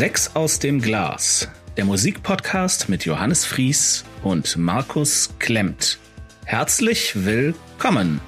[0.00, 1.46] Sechs aus dem Glas,
[1.76, 5.98] der Musikpodcast mit Johannes Fries und Markus Klemmt.
[6.46, 8.22] Herzlich willkommen.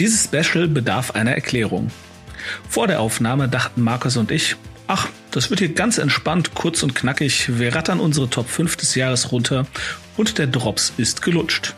[0.00, 1.92] Dieses Special bedarf einer Erklärung.
[2.68, 4.56] Vor der Aufnahme dachten Markus und ich,
[4.88, 7.60] ach, das wird hier ganz entspannt, kurz und knackig.
[7.60, 9.68] Wir rattern unsere Top 5 des Jahres runter
[10.16, 11.74] und der Drops ist gelutscht.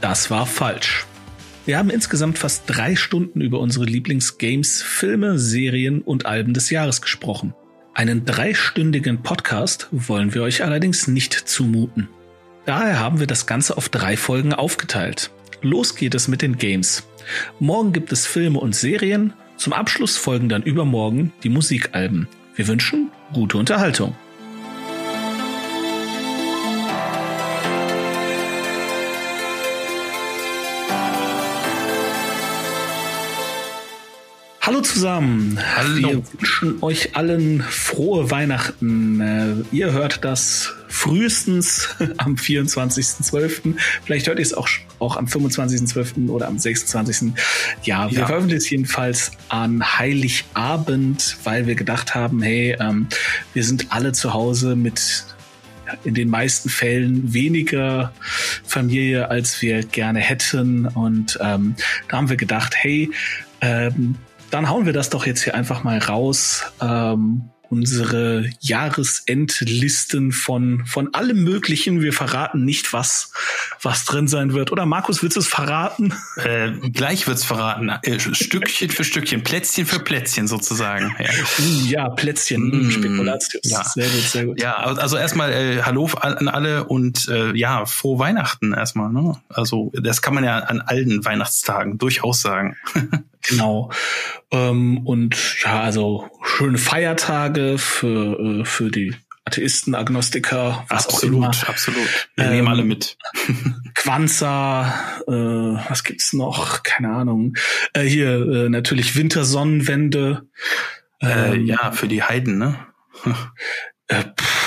[0.00, 1.04] Das war falsch.
[1.66, 7.02] Wir haben insgesamt fast drei Stunden über unsere Lieblingsgames, Filme, Serien und Alben des Jahres
[7.02, 7.54] gesprochen.
[7.92, 12.08] Einen dreistündigen Podcast wollen wir euch allerdings nicht zumuten.
[12.64, 15.30] Daher haben wir das Ganze auf drei Folgen aufgeteilt.
[15.60, 17.06] Los geht es mit den Games.
[17.58, 19.34] Morgen gibt es Filme und Serien.
[19.56, 22.26] Zum Abschluss folgen dann übermorgen die Musikalben.
[22.54, 24.16] Wir wünschen gute Unterhaltung.
[34.70, 35.58] Hallo zusammen.
[35.74, 36.08] Hallo.
[36.08, 39.20] Wir wünschen euch allen frohe Weihnachten.
[39.20, 43.74] Äh, ihr hört das frühestens am 24.12.
[44.04, 44.68] Vielleicht hört ihr es auch,
[45.00, 46.28] auch am 25.12.
[46.28, 47.32] oder am 26.
[47.82, 48.26] Ja, wir Ja.
[48.26, 53.08] veröffentlichen es jedenfalls an Heiligabend, weil wir gedacht haben, hey, ähm,
[53.52, 55.24] wir sind alle zu Hause mit
[56.04, 58.12] in den meisten Fällen weniger
[58.64, 60.86] Familie, als wir gerne hätten.
[60.86, 61.74] Und ähm,
[62.08, 63.10] da haben wir gedacht, hey,
[63.62, 64.14] ähm,
[64.50, 66.64] dann hauen wir das doch jetzt hier einfach mal raus.
[66.80, 72.02] Ähm, unsere Jahresendlisten von, von allem Möglichen.
[72.02, 73.32] Wir verraten nicht, was,
[73.80, 74.72] was drin sein wird.
[74.72, 76.12] Oder Markus, willst du es verraten?
[76.36, 77.88] Äh, gleich wird's verraten.
[78.02, 81.14] Äh, Stückchen für Stückchen, Plätzchen für Plätzchen sozusagen.
[81.20, 81.30] Ja,
[81.86, 83.62] ja, Plätzchen, Mm, Spekulatius.
[83.70, 83.84] ja.
[83.84, 84.60] Sehr gut, sehr gut.
[84.60, 89.12] ja also erstmal äh, Hallo an alle und äh, ja, frohe Weihnachten erstmal.
[89.12, 89.36] Ne?
[89.48, 92.76] Also das kann man ja an allen Weihnachtstagen durchaus sagen.
[93.42, 93.90] Genau.
[94.50, 99.14] Ähm, und ja, also schöne Feiertage für, äh, für die
[99.44, 101.48] Atheisten, Agnostiker, was auch immer.
[101.48, 102.28] absolut.
[102.36, 103.16] Wir Ähm, nehmen alle mit.
[103.94, 104.94] Quanza,
[105.26, 106.82] äh, was gibt's noch?
[106.82, 107.54] Keine Ahnung.
[107.94, 110.46] Äh, hier äh, natürlich Wintersonnenwende.
[111.20, 112.76] Äh, Ähm, ja, für die Heiden, ne?
[114.08, 114.59] äh, pff,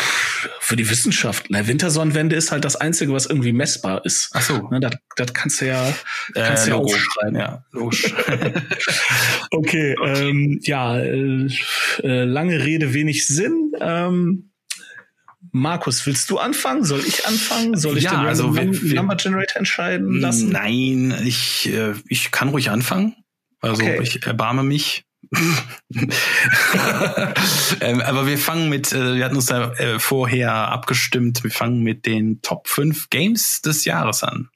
[0.63, 1.47] für die Wissenschaft.
[1.49, 4.29] Na, Wintersonnenwende ist halt das Einzige, was irgendwie messbar ist.
[4.33, 4.69] Ach so.
[4.69, 5.93] Ne, das, das kannst du ja,
[6.33, 7.35] kannst du ja aufschreiben.
[7.35, 8.13] Ja, logisch.
[9.51, 11.47] Okay, ähm, ja, äh,
[12.01, 13.71] äh, lange Rede, wenig Sinn.
[13.79, 14.49] Ähm,
[15.51, 16.83] Markus, willst du anfangen?
[16.83, 17.77] Soll ich anfangen?
[17.77, 20.49] Soll ich Ja, den also wir- wir- Number Generator entscheiden lassen?
[20.49, 23.15] Nein, ich, äh, ich kann ruhig anfangen.
[23.59, 23.99] Also Okay.
[24.01, 25.03] ich erbarme mich.
[27.81, 31.81] ähm, aber wir fangen mit, äh, wir hatten uns da äh, vorher abgestimmt, wir fangen
[31.81, 34.49] mit den Top 5 Games des Jahres an.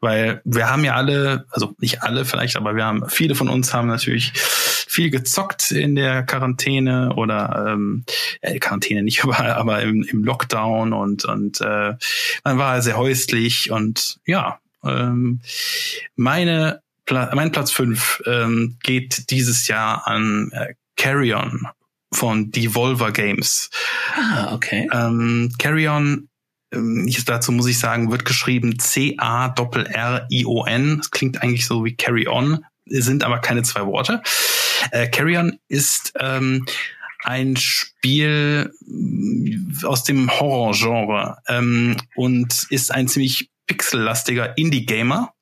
[0.00, 3.72] Weil wir haben ja alle, also nicht alle vielleicht, aber wir haben, viele von uns
[3.72, 8.04] haben natürlich viel gezockt in der Quarantäne oder ähm,
[8.40, 11.94] äh, Quarantäne nicht, aber, aber im, im Lockdown und, und äh,
[12.44, 15.40] man war sehr häuslich und ja, ähm,
[16.16, 21.66] meine Pla mein Platz 5 ähm, geht dieses Jahr an äh, Carry On
[22.12, 23.70] von Devolver Games.
[24.14, 24.88] Ah, okay.
[24.92, 26.28] Ähm, Carry On,
[26.72, 29.38] ähm, ich, dazu muss ich sagen, wird geschrieben C-A-R-R-I-O-N.
[30.98, 34.22] Das klingt eigentlich so wie Carry On, sind aber keine zwei Worte.
[34.90, 36.64] Äh, Carry On ist ähm,
[37.24, 45.32] ein Spiel mh, aus dem Horror-Genre ähm, und ist ein ziemlich pixellastiger Indie-Gamer.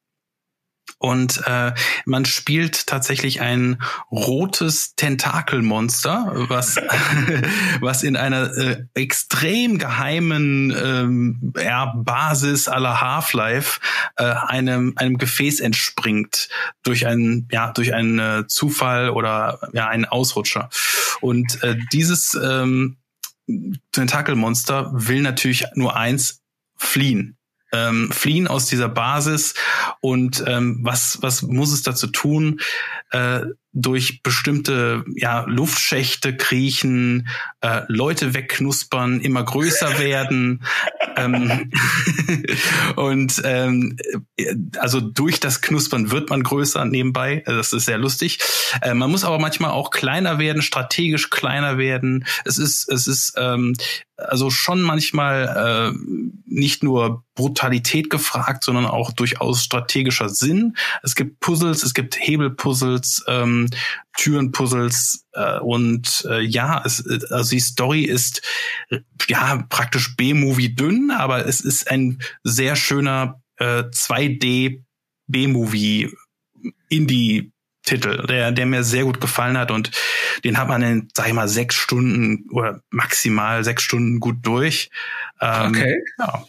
[0.99, 1.73] Und äh,
[2.05, 6.77] man spielt tatsächlich ein rotes Tentakelmonster, was,
[7.81, 13.81] was in einer äh, extrem geheimen ähm, ja, Basis aller Half-Life
[14.17, 16.49] äh, einem, einem Gefäß entspringt
[16.83, 20.71] durch einen, ja, durch einen äh, Zufall oder ja, einen Ausrutscher.
[21.21, 22.99] Und äh, dieses ähm,
[23.93, 26.43] Tentakelmonster will natürlich nur eins,
[26.77, 27.40] fliehen
[27.73, 29.55] ähm, fliehen aus dieser Basis.
[30.01, 32.61] Und ähm, was was muss es dazu tun?
[33.11, 37.29] Äh, durch bestimmte ja Luftschächte kriechen
[37.61, 40.65] äh, Leute wegknuspern immer größer werden.
[41.17, 41.73] Ähm,
[42.97, 43.97] und ähm,
[44.79, 47.43] also durch das Knuspern wird man größer nebenbei.
[47.45, 48.39] Das ist sehr lustig.
[48.81, 52.25] Äh, man muss aber manchmal auch kleiner werden strategisch kleiner werden.
[52.45, 53.75] Es ist es ist ähm,
[54.17, 55.99] also schon manchmal äh,
[56.47, 60.77] nicht nur Brutalität gefragt, sondern auch durchaus strategischer Sinn.
[61.03, 63.60] Es gibt Puzzles, es gibt Hebelpuzzles, ähm,
[64.17, 68.43] Türenpuzzles äh, und äh, ja, es, also die Story ist
[68.91, 74.83] äh, ja praktisch B-Movie dünn, aber es ist ein sehr schöner äh, 2D
[75.27, 76.15] B-Movie
[76.89, 77.53] Indie
[77.83, 79.91] Titel, der, der mir sehr gut gefallen hat und
[80.45, 84.91] den hat man in, sag ich mal, sechs Stunden oder maximal sechs Stunden gut durch.
[85.41, 86.03] Ähm, okay.
[86.19, 86.47] Ja.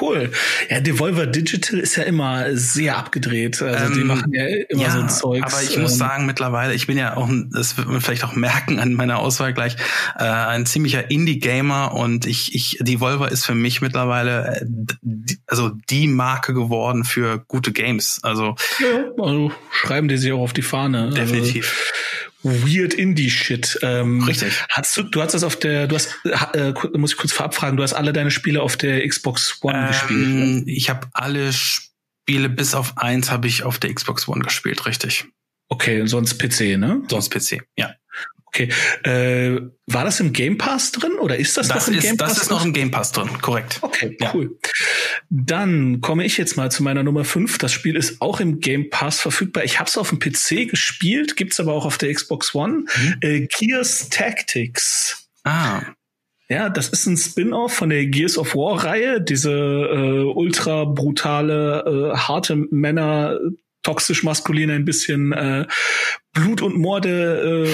[0.00, 0.30] Cool.
[0.68, 3.62] Ja, Devolver Digital ist ja immer sehr abgedreht.
[3.62, 5.42] Also ähm, die machen ja immer ja, so ein Zeug.
[5.42, 8.34] Aber ich ähm, muss sagen, mittlerweile, ich bin ja auch, das wird man vielleicht auch
[8.34, 9.76] merken an meiner Auswahl gleich,
[10.18, 14.64] äh, ein ziemlicher Indie-Gamer und ich, ich, Devolver ist für mich mittlerweile äh,
[15.00, 18.20] die, also die Marke geworden für gute Games.
[18.22, 21.04] Also, ja, also schreiben die sich auch auf die Fahne.
[21.04, 21.66] Also Definitiv.
[21.66, 22.15] Also,
[22.46, 23.80] Weird Indie-Shit.
[23.82, 24.52] Ähm, Richtig.
[24.70, 26.14] Hast du, du hast das auf der, du hast,
[26.54, 29.86] äh, muss ich kurz vorabfragen, du hast alle deine Spiele auf der Xbox One ähm,
[29.88, 30.28] gespielt.
[30.28, 30.62] Ne?
[30.66, 35.26] Ich habe alle Spiele bis auf eins habe ich auf der Xbox One gespielt, richtig.
[35.68, 37.02] Okay, sonst PC, ne?
[37.08, 37.94] Sonst PC, ja.
[38.56, 38.68] Okay.
[39.02, 42.16] Äh, war das im Game Pass drin oder ist das, das noch im ist, Game
[42.16, 42.34] Pass?
[42.34, 43.78] Das ist noch im Game Pass drin, korrekt.
[43.82, 44.56] Okay, cool.
[44.62, 44.70] Ja.
[45.28, 47.58] Dann komme ich jetzt mal zu meiner Nummer 5.
[47.58, 49.64] Das Spiel ist auch im Game Pass verfügbar.
[49.64, 52.84] Ich habe es auf dem PC gespielt, gibt's aber auch auf der Xbox One.
[52.96, 53.14] Mhm.
[53.20, 55.28] Äh, Gears Tactics.
[55.44, 55.82] Ah.
[56.48, 62.12] Ja, das ist ein Spin-off von der Gears of War Reihe, diese äh, ultra brutale,
[62.14, 63.38] äh, harte Männer
[63.86, 65.64] toxisch maskulin ein bisschen äh,
[66.32, 67.64] Blut und Morde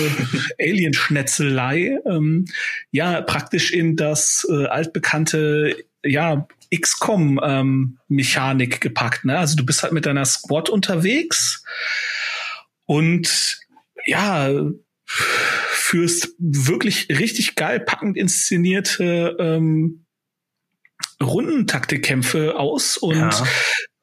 [0.59, 2.45] äh, Alienschnetzelei ähm,
[2.91, 5.75] ja praktisch in das äh, altbekannte
[6.05, 11.65] ja XCOM ähm, Mechanik gepackt ne also du bist halt mit deiner Squad unterwegs
[12.85, 13.59] und
[14.05, 14.51] ja
[15.07, 20.05] führst wirklich richtig geil packend inszenierte ähm,
[21.23, 23.47] Rundentaktikkämpfe aus und ja.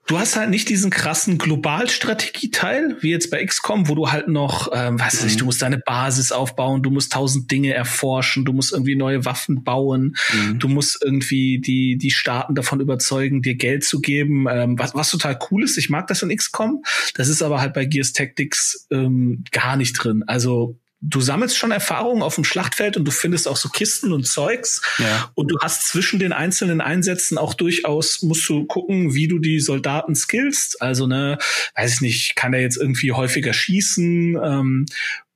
[0.09, 4.71] Du hast halt nicht diesen krassen Globalstrategieteil, wie jetzt bei XCOM, wo du halt noch,
[4.73, 5.27] ähm, weiß mhm.
[5.27, 9.23] nicht, du musst deine Basis aufbauen, du musst tausend Dinge erforschen, du musst irgendwie neue
[9.25, 10.57] Waffen bauen, mhm.
[10.57, 15.11] du musst irgendwie die, die Staaten davon überzeugen, dir Geld zu geben, ähm, was, was
[15.11, 15.77] total cool ist.
[15.77, 16.81] Ich mag das in XCOM.
[17.13, 20.23] Das ist aber halt bei Gears Tactics ähm, gar nicht drin.
[20.25, 24.28] Also du sammelst schon Erfahrungen auf dem Schlachtfeld und du findest auch so Kisten und
[24.28, 24.81] Zeugs.
[24.98, 25.31] Ja.
[25.34, 29.60] Und du hast zwischen den einzelnen Einsätzen auch durchaus, musst du gucken, wie du die
[29.60, 30.81] Soldaten skillst.
[30.81, 31.38] Also, ne,
[31.75, 34.86] weiß ich nicht, kann er jetzt irgendwie häufiger schießen, ähm,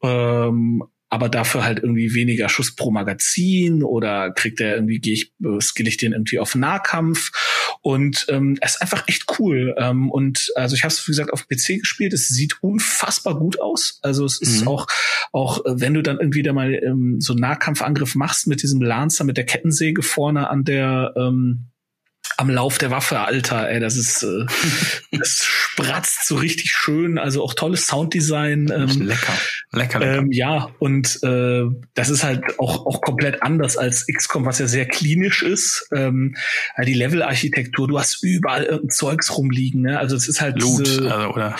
[0.01, 0.83] ähm,
[1.13, 5.62] aber dafür halt irgendwie weniger Schuss pro Magazin oder kriegt er irgendwie, gehe ich, äh,
[5.62, 7.30] skill ich den irgendwie auf Nahkampf
[7.81, 9.75] und ähm, es ist einfach echt cool.
[9.77, 12.13] Ähm, und also ich habe es wie gesagt auf PC gespielt.
[12.13, 14.00] Es sieht unfassbar gut aus.
[14.01, 14.69] Also es ist mhm.
[14.69, 14.88] auch
[15.31, 18.81] auch äh, wenn du dann irgendwie da mal ähm, so einen Nahkampfangriff machst mit diesem
[18.81, 21.68] Lancer mit der Kettensäge vorne an der ähm,
[22.38, 24.45] am Lauf der Waffe, Alter, ey, das ist, äh,
[25.12, 28.71] das spratzt so richtig schön, also auch tolles Sounddesign.
[28.74, 29.33] Ähm, lecker,
[29.71, 30.18] lecker, lecker.
[30.18, 31.63] Ähm, ja, und äh,
[31.94, 35.88] das ist halt auch, auch komplett anders als XCOM, was ja sehr klinisch ist.
[35.94, 36.35] Ähm,
[36.85, 40.00] die Levelarchitektur, du hast überall irgendein Zeugs rumliegen, ne?
[40.00, 41.56] Also es ist halt Loot, diese, also, oder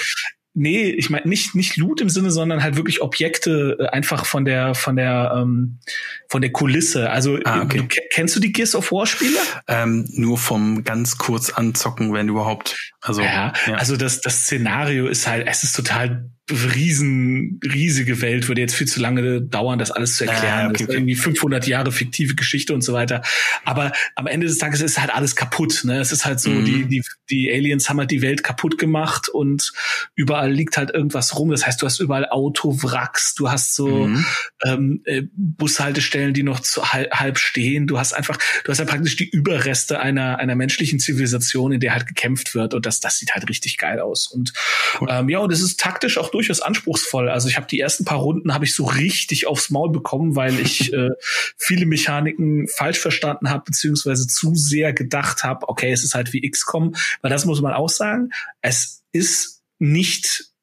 [0.56, 4.46] Nee, ich meine nicht nicht Loot im Sinne, sondern halt wirklich Objekte äh, einfach von
[4.46, 5.80] der von der ähm,
[6.28, 7.10] von der Kulisse.
[7.10, 7.80] Also ah, okay.
[7.80, 9.40] du, kennst du die Gears of War Spiele?
[9.68, 12.94] Ähm, nur vom ganz kurz anzocken, wenn überhaupt.
[13.02, 18.50] Also ja, ja, also das das Szenario ist halt es ist total riesen, riesige Welt
[18.50, 20.68] würde jetzt viel zu lange dauern, das alles zu erklären.
[20.68, 23.22] Ah, okay, ist irgendwie 500 Jahre fiktive Geschichte und so weiter.
[23.64, 25.82] Aber am Ende des Tages ist halt alles kaputt.
[25.86, 26.00] Ne?
[26.00, 26.66] Es ist halt so, mhm.
[26.66, 29.72] die, die, die Aliens haben halt die Welt kaputt gemacht und
[30.16, 31.50] überall liegt halt irgendwas rum.
[31.50, 34.26] Das heißt, du hast überall Autowracks, du hast so mhm.
[34.66, 37.88] ähm, äh, Bushaltestellen, die noch zu halb, halb stehen.
[37.88, 41.94] Du hast einfach, du hast ja praktisch die Überreste einer, einer menschlichen Zivilisation, in der
[41.94, 42.74] halt gekämpft wird.
[42.74, 44.28] Und das, das sieht halt richtig geil aus.
[44.28, 44.52] Und
[45.00, 45.08] cool.
[45.10, 47.30] ähm, ja, und es ist taktisch auch durchaus anspruchsvoll.
[47.30, 50.60] Also ich habe die ersten paar Runden habe ich so richtig aufs Maul bekommen, weil
[50.60, 51.10] ich äh,
[51.58, 56.50] viele Mechaniken falsch verstanden habe beziehungsweise zu sehr gedacht habe, okay, es ist halt wie
[56.50, 58.30] XCOM, weil das muss man auch sagen,
[58.62, 60.54] es ist nicht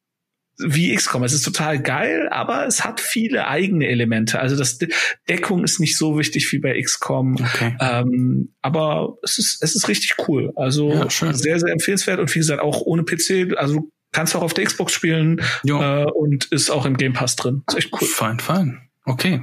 [0.63, 1.25] wie XCOM.
[1.25, 4.39] Es ist total geil, aber es hat viele eigene Elemente.
[4.39, 4.91] Also das De
[5.29, 7.37] Deckung ist nicht so wichtig wie bei XCOM.
[7.37, 7.77] Okay.
[7.81, 10.53] Ähm, aber es ist, es ist richtig cool.
[10.57, 14.55] Also ja, sehr, sehr empfehlenswert und wie gesagt, auch ohne PC, also Kannst auch auf
[14.55, 17.63] der Xbox spielen äh, und ist auch im Game Pass drin.
[17.69, 18.09] Ist echt cool.
[18.09, 18.89] Fein, fein.
[19.05, 19.43] Okay.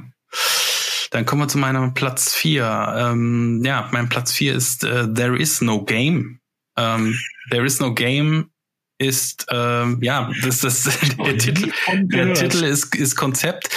[1.12, 2.94] Dann kommen wir zu meinem Platz vier.
[2.98, 6.40] Ähm, ja, mein Platz vier ist äh, There is no game.
[6.76, 7.18] Ähm,
[7.50, 8.50] There is no game
[8.98, 10.84] ist ähm, ja das das
[11.18, 13.70] der Titel der Titel ist ist Konzept.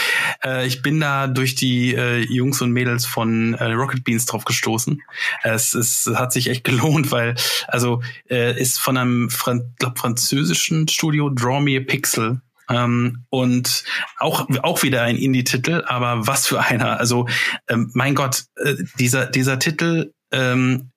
[0.44, 4.44] Äh, ich bin da durch die äh, Jungs und Mädels von äh, Rocket Beans drauf
[4.44, 5.02] gestoßen.
[5.42, 7.34] Es, es hat sich echt gelohnt weil
[7.68, 12.40] also äh, ist von einem Fran glaub, französischen Studio Draw Me a Pixel.
[12.70, 13.84] Ähm, und
[14.18, 17.00] auch auch wieder ein Indie-Titel aber was für einer.
[17.00, 17.26] Also
[17.68, 20.89] ähm, mein Gott äh, dieser dieser Titel ähm,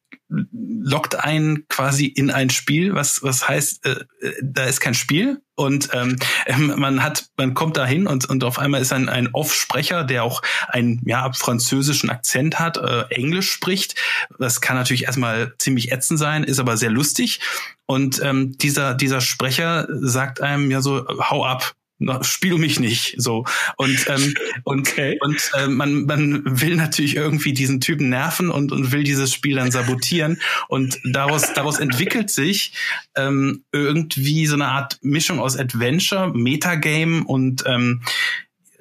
[0.51, 5.41] lockt einen quasi in ein Spiel, was was heißt, äh, äh da ist kein Spiel
[5.55, 9.07] und ähm, ähm, man hat, man kommt da hin und, und auf einmal ist ein,
[9.07, 13.95] ein Off-Sprecher, der auch einen ja, französischen Akzent hat, äh, Englisch spricht.
[14.39, 17.39] Das kann natürlich erstmal ziemlich ätzend sein, ist aber sehr lustig.
[17.85, 21.73] Und ähm, dieser, dieser Sprecher sagt einem ja so, hau ab
[22.21, 23.45] spiel mich nicht so
[23.77, 24.33] und ähm,
[24.63, 25.17] und okay.
[25.21, 29.55] und äh, man man will natürlich irgendwie diesen Typen nerven und und will dieses Spiel
[29.55, 32.73] dann sabotieren und daraus daraus entwickelt sich
[33.15, 38.01] ähm, irgendwie so eine Art Mischung aus Adventure Metagame und ähm,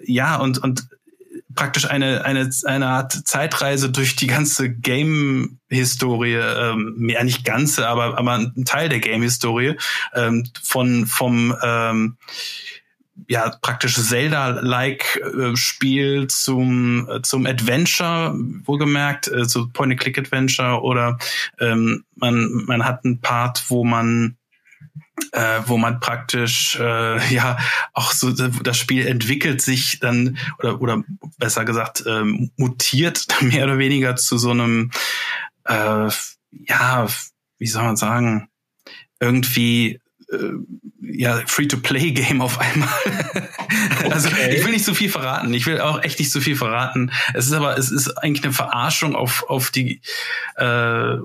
[0.05, 0.87] ja und und
[1.55, 7.89] praktisch eine eine eine Art Zeitreise durch die ganze Game Historie ähm, ja nicht ganze
[7.89, 9.77] aber aber ein Teil der Game Historie
[10.15, 12.17] ähm, von vom ähm,
[13.29, 21.19] ja praktisch Zelda-like äh, Spiel zum äh, zum Adventure wohlgemerkt äh, so Point-and-Click-Adventure oder
[21.61, 24.37] ähm, man man hat einen Part wo man
[25.33, 27.59] äh, wo man praktisch äh, ja
[27.93, 31.05] auch so das Spiel entwickelt sich dann oder oder
[31.39, 34.91] besser gesagt ähm, mutiert mehr oder weniger zu so einem
[35.65, 36.09] äh,
[36.51, 37.07] ja
[37.59, 38.49] wie soll man sagen
[39.21, 40.01] irgendwie
[41.01, 42.89] ja, Free-to-Play-Game auf einmal.
[44.11, 44.57] also okay.
[44.57, 45.53] ich will nicht zu viel verraten.
[45.55, 47.11] Ich will auch echt nicht zu viel verraten.
[47.35, 50.01] Es ist aber, es ist eigentlich eine Verarschung auf, auf die
[50.57, 51.17] äh,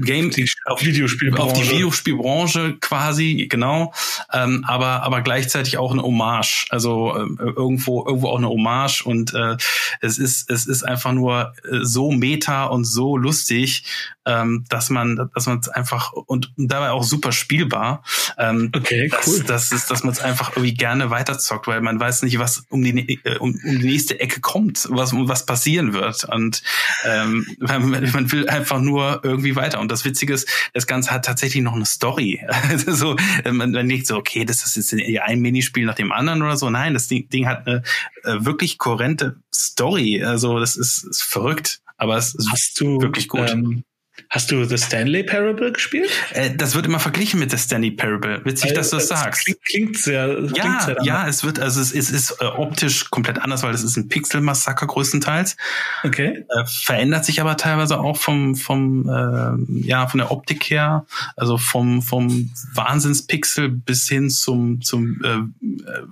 [0.00, 1.42] Game die, auf Videospielbranche.
[1.42, 3.92] auf die Videospielbranche quasi genau,
[4.32, 9.34] ähm, aber aber gleichzeitig auch eine Hommage, also äh, irgendwo irgendwo auch eine Hommage und
[9.34, 9.56] äh,
[10.00, 13.84] es ist es ist einfach nur äh, so meta und so lustig,
[14.26, 18.02] ähm, dass man dass man es einfach und, dabei auch super spielbar.
[18.38, 19.44] Ähm, okay, dass, cool.
[19.46, 22.82] Das ist, dass man es einfach irgendwie gerne weiterzockt, weil man weiß nicht, was um
[22.82, 26.62] die äh, um, um die nächste Ecke kommt, was was passieren wird und
[27.04, 31.24] ähm, man, man will einfach nur irgendwie weiter und das Witzige ist, das Ganze hat
[31.24, 32.42] tatsächlich noch eine Story.
[32.48, 36.10] Also so, ähm, man, man denkt so, okay, das ist jetzt ein Minispiel nach dem
[36.10, 36.70] anderen oder so.
[36.70, 37.82] Nein, das Ding, Ding hat eine
[38.24, 40.24] äh, wirklich kohärente Story.
[40.24, 43.50] Also das ist, ist verrückt, aber es ist wirklich gut.
[43.50, 43.84] Ähm
[44.30, 46.08] Hast du The Stanley Parable gespielt?
[46.32, 48.44] Äh, das wird immer verglichen mit The Stanley Parable.
[48.44, 49.44] Witzig, äh, dass du das, sagst.
[49.44, 50.40] Klingt, klingt sehr.
[50.54, 53.62] Ja, klingt sehr ja, es wird, also es ist, es ist äh, optisch komplett anders,
[53.62, 55.56] weil es ist ein Pixel-Massaker größtenteils.
[56.04, 56.44] Okay.
[56.48, 61.06] Äh, verändert sich aber teilweise auch vom, vom, äh, ja, von der Optik her,
[61.36, 65.40] also vom, vom Wahnsinnspixel bis hin zum, zum äh,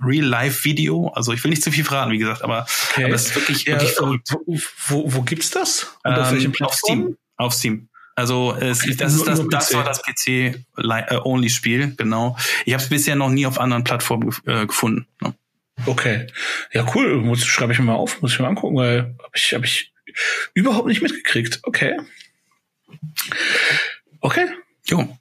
[0.05, 1.07] Real-Life-Video.
[1.15, 3.05] Also ich will nicht zu viel verraten, wie gesagt, aber, okay.
[3.05, 4.29] aber es ist wirklich, ja, wirklich verrückt.
[4.45, 4.57] Wo,
[4.87, 5.95] wo, wo gibt's das?
[6.03, 6.99] Und auf ähm, welchen Plattform?
[6.99, 7.17] Auf Steam.
[7.37, 7.89] Auf Steam.
[8.15, 12.37] Also es, das ist das, das war das PC-Only-Spiel, genau.
[12.65, 15.07] Ich habe es bisher noch nie auf anderen Plattformen äh, gefunden.
[15.21, 15.33] Ne?
[15.85, 16.27] Okay,
[16.71, 17.17] ja cool.
[17.21, 19.65] Muss schreibe ich mir mal auf, muss ich mir mal angucken, weil habe ich habe
[19.65, 19.93] ich
[20.53, 21.59] überhaupt nicht mitgekriegt.
[21.63, 21.97] Okay,
[24.19, 24.47] okay.
[24.85, 25.17] Jo.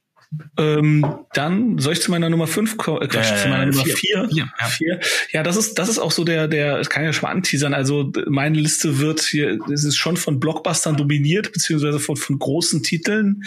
[0.59, 4.29] Ähm, dann soll ich zu meiner Nummer 5 äh, Quatsch, äh, zu meiner Nummer 4.
[4.31, 4.47] Ja.
[4.69, 5.01] Vier.
[5.31, 7.35] ja, das ist, das ist auch so der, der, das kann ich ja schon mal
[7.35, 7.75] anteasern.
[7.75, 12.83] Also meine Liste wird hier, es ist schon von Blockbustern dominiert, beziehungsweise von, von großen
[12.83, 13.45] Titeln.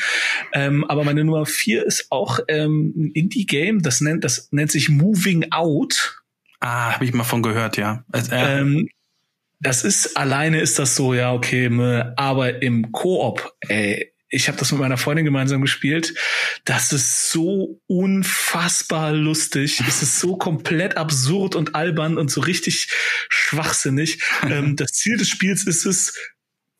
[0.54, 4.90] Ähm, aber meine Nummer 4 ist auch ähm, ein Indie-Game, das nennt, das nennt sich
[4.90, 6.22] Moving Out.
[6.60, 8.04] Ah, habe ich mal von gehört, ja.
[8.12, 8.90] Also, äh, ähm,
[9.60, 11.70] das ist alleine ist das so, ja, okay,
[12.18, 16.16] aber im Koop, ey, ich habe das mit meiner Freundin gemeinsam gespielt.
[16.66, 19.82] Das ist so unfassbar lustig.
[19.88, 22.88] Es ist so komplett absurd und albern und so richtig
[23.30, 24.22] schwachsinnig.
[24.44, 26.18] ähm, das Ziel des Spiels ist es,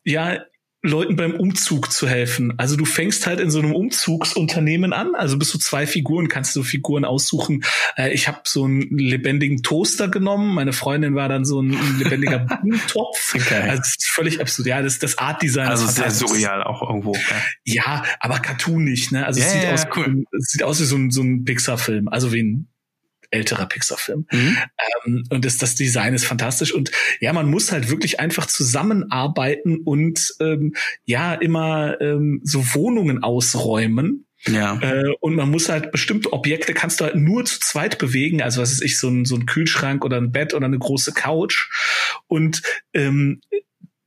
[0.04, 0.44] ja,
[0.86, 2.54] Leuten beim Umzug zu helfen.
[2.56, 5.14] Also du fängst halt in so einem Umzugsunternehmen an.
[5.14, 7.64] Also bist du zwei Figuren, kannst du Figuren aussuchen.
[7.96, 10.54] Äh, ich habe so einen lebendigen Toaster genommen.
[10.54, 13.34] Meine Freundin war dann so ein, lebendiger Blumentopf.
[13.34, 13.62] Okay.
[13.62, 14.68] Also das ist völlig absurd.
[14.68, 15.68] Ja, das, das Art Design.
[15.68, 17.14] Also sehr surreal auch irgendwo.
[17.64, 19.10] Ja, ja aber cartoonig.
[19.10, 19.26] Ne?
[19.26, 20.24] Also yeah, es sieht yeah, aus, cool.
[20.38, 22.08] es sieht aus wie so ein, so ein Pixar-Film.
[22.08, 22.68] Also wie ein
[23.30, 24.26] älterer Pixar-Film.
[24.30, 24.56] Mhm.
[25.06, 26.72] Ähm, und das, das Design ist fantastisch.
[26.72, 26.90] Und
[27.20, 34.26] ja, man muss halt wirklich einfach zusammenarbeiten und ähm, ja, immer ähm, so Wohnungen ausräumen.
[34.46, 34.78] Ja.
[34.80, 38.42] Äh, und man muss halt bestimmte Objekte kannst du halt nur zu zweit bewegen.
[38.42, 41.12] Also was ist ich, so ein, so ein Kühlschrank oder ein Bett oder eine große
[41.12, 41.68] Couch.
[42.28, 43.40] Und ähm,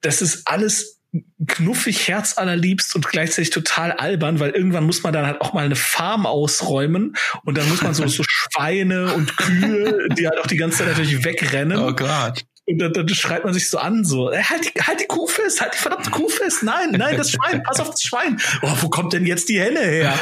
[0.02, 0.99] das ist alles
[1.48, 5.76] knuffig, herzallerliebst und gleichzeitig total albern, weil irgendwann muss man dann halt auch mal eine
[5.76, 10.58] Farm ausräumen und dann muss man so, so Schweine und Kühe, die halt auch die
[10.58, 11.78] ganze Zeit natürlich wegrennen.
[11.80, 12.44] Oh Gott.
[12.68, 15.26] Und dann, dann schreit man sich so an, so, äh, halt die, halt die Kuh
[15.26, 16.62] fest, halt die verdammte Kuh fest.
[16.62, 18.40] Nein, nein, das Schwein, pass auf das Schwein.
[18.62, 20.20] Oh, wo kommt denn jetzt die Henne her?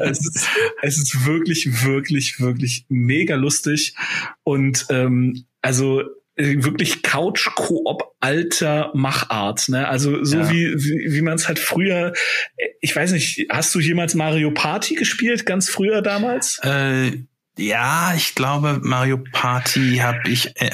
[0.00, 0.46] es, ist,
[0.82, 3.94] es ist wirklich, wirklich, wirklich mega lustig.
[4.44, 6.02] Und ähm, also
[6.38, 9.88] wirklich Couch-Koop alter Machart, ne?
[9.88, 10.50] Also so ja.
[10.50, 12.12] wie, wie, wie man es halt früher,
[12.80, 16.60] ich weiß nicht, hast du jemals Mario Party gespielt, ganz früher damals?
[16.62, 17.24] Äh,
[17.58, 20.70] ja, ich glaube, Mario Party habe ich, äh,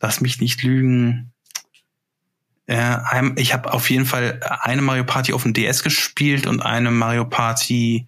[0.00, 1.32] lass mich nicht lügen.
[2.66, 2.98] Äh,
[3.36, 7.24] ich habe auf jeden Fall eine Mario Party auf dem DS gespielt und eine Mario
[7.24, 8.06] Party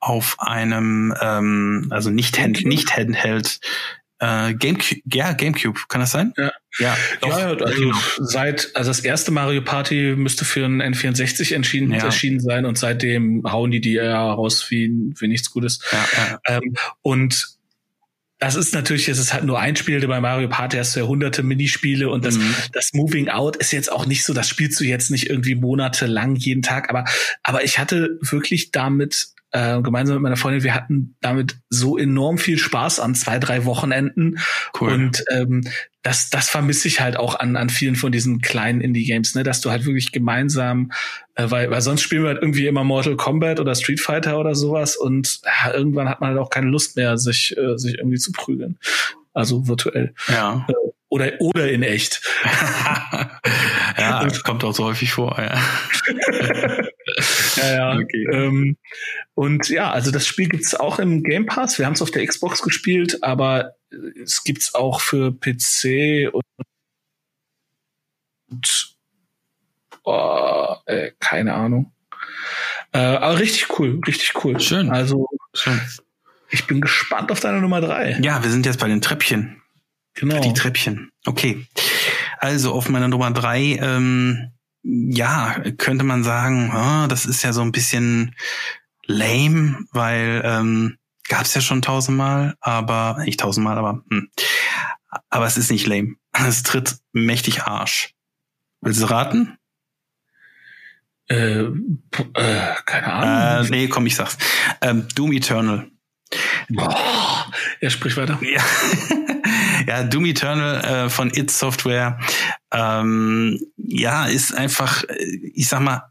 [0.00, 3.60] auf einem, ähm, also nicht, Hand, nicht Handheld,
[4.20, 6.32] äh, Gamecube, ja, Gamecube, kann das sein?
[6.36, 7.98] Ja, ja, doch, ja also genau.
[8.18, 12.04] seit, also das erste Mario Party müsste für ein N64 entschieden, ja.
[12.04, 15.80] erschienen sein und seitdem hauen die die ja raus wie, wie nichts Gutes.
[15.90, 16.56] Ja, ja.
[16.56, 17.58] Ähm, und
[18.38, 21.06] das ist natürlich, es ist halt nur ein Spiel, bei Mario Party hast du ja
[21.06, 22.54] hunderte Minispiele und das, mhm.
[22.72, 26.36] das Moving Out ist jetzt auch nicht so, das spielst du jetzt nicht irgendwie monatelang
[26.36, 27.04] jeden Tag, aber,
[27.42, 32.38] aber ich hatte wirklich damit äh, gemeinsam mit meiner Freundin, wir hatten damit so enorm
[32.38, 34.38] viel Spaß an zwei, drei Wochenenden.
[34.80, 34.92] Cool.
[34.92, 35.62] Und ähm,
[36.02, 39.60] das, das vermisse ich halt auch an, an vielen von diesen kleinen Indie-Games, ne, dass
[39.60, 40.92] du halt wirklich gemeinsam,
[41.34, 44.54] äh, weil, weil sonst spielen wir halt irgendwie immer Mortal Kombat oder Street Fighter oder
[44.54, 48.18] sowas und ja, irgendwann hat man halt auch keine Lust mehr, sich, äh, sich irgendwie
[48.18, 48.78] zu prügeln.
[49.32, 50.14] Also virtuell.
[50.28, 50.66] Ja.
[50.68, 50.74] Äh,
[51.08, 52.22] oder, oder in echt.
[53.98, 55.60] ja, das kommt auch so häufig vor, ja.
[57.56, 57.98] ja, ja.
[57.98, 58.26] Okay.
[58.32, 58.76] Ähm,
[59.34, 61.78] und ja, also das Spiel gibt's auch im Game Pass.
[61.78, 63.74] Wir haben es auf der Xbox gespielt, aber
[64.22, 66.44] es gibt's auch für PC und,
[68.50, 68.96] und
[70.04, 71.92] oh, äh, keine Ahnung.
[72.92, 74.60] Äh, aber richtig cool, richtig cool.
[74.60, 74.90] Schön.
[74.90, 75.80] Also Schön.
[76.50, 78.18] ich bin gespannt auf deine Nummer drei.
[78.20, 79.62] Ja, wir sind jetzt bei den Treppchen.
[80.14, 80.40] Genau.
[80.40, 81.10] Die Treppchen.
[81.24, 81.66] Okay.
[82.38, 84.50] Also auf meiner Nummer drei, ähm,
[84.82, 88.34] ja, könnte man sagen, oh, das ist ja so ein bisschen
[89.06, 90.96] lame, weil ähm,
[91.28, 94.30] gab es ja schon tausendmal, aber nicht tausendmal, aber hm.
[95.28, 96.14] aber es ist nicht lame.
[96.32, 98.14] Es tritt mächtig Arsch.
[98.80, 99.58] Willst du raten?
[101.28, 103.66] Äh, äh, keine Ahnung.
[103.66, 104.38] Äh, nee, komm, ich sag's.
[104.80, 105.90] Ähm, Doom Eternal.
[106.68, 107.52] Boah.
[107.80, 108.38] Ja, sprich weiter.
[108.42, 108.62] Ja.
[109.86, 112.18] ja, Doom Eternal äh, von It Software,
[112.72, 115.04] ähm, ja, ist einfach,
[115.54, 116.10] ich sag mal,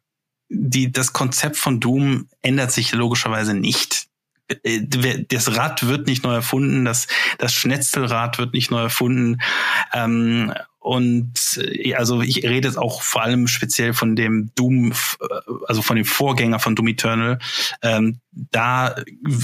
[0.49, 4.07] die, das Konzept von Doom ändert sich logischerweise nicht.
[4.63, 4.81] Äh,
[5.29, 9.41] das Rad wird nicht neu erfunden, das, das Schnetzelrad wird nicht neu erfunden.
[9.93, 15.25] Ähm, und äh, also ich rede jetzt auch vor allem speziell von dem Doom, äh,
[15.67, 17.39] also von dem Vorgänger von Doom Eternal.
[17.81, 18.95] Ähm, da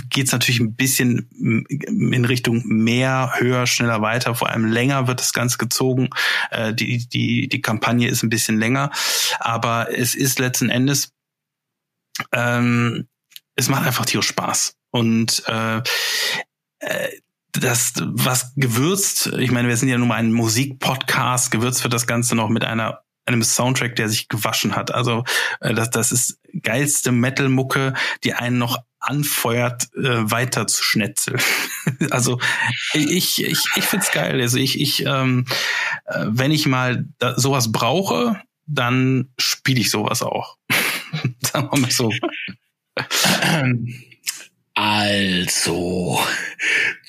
[0.10, 4.34] geht's natürlich ein bisschen in Richtung mehr, höher, schneller, weiter.
[4.36, 6.10] Vor allem länger wird das Ganze gezogen.
[6.52, 8.91] Äh, die, die, die Kampagne ist ein bisschen länger.
[9.39, 11.12] Aber es ist letzten Endes,
[12.32, 13.08] ähm,
[13.56, 14.76] es macht einfach tierisch Spaß.
[14.91, 15.82] Und äh,
[16.80, 17.10] äh
[17.62, 22.08] das, was gewürzt, ich meine, wir sind ja nun mal ein Musikpodcast, gewürzt wird das
[22.08, 24.94] Ganze noch mit einer einem Soundtrack, der sich gewaschen hat.
[24.94, 25.24] Also
[25.60, 31.39] äh, das, das ist geilste Metal-Mucke, die einen noch anfeuert, äh, weiter zu schnetzeln.
[32.12, 32.39] also
[32.94, 34.39] ich, ich, ich find's geil.
[34.41, 35.46] Also ich, ich ähm,
[36.06, 40.58] äh, wenn ich mal da, sowas brauche, dann spiele ich sowas auch.
[41.41, 42.12] Sagen wir mal so.
[44.74, 46.20] Also,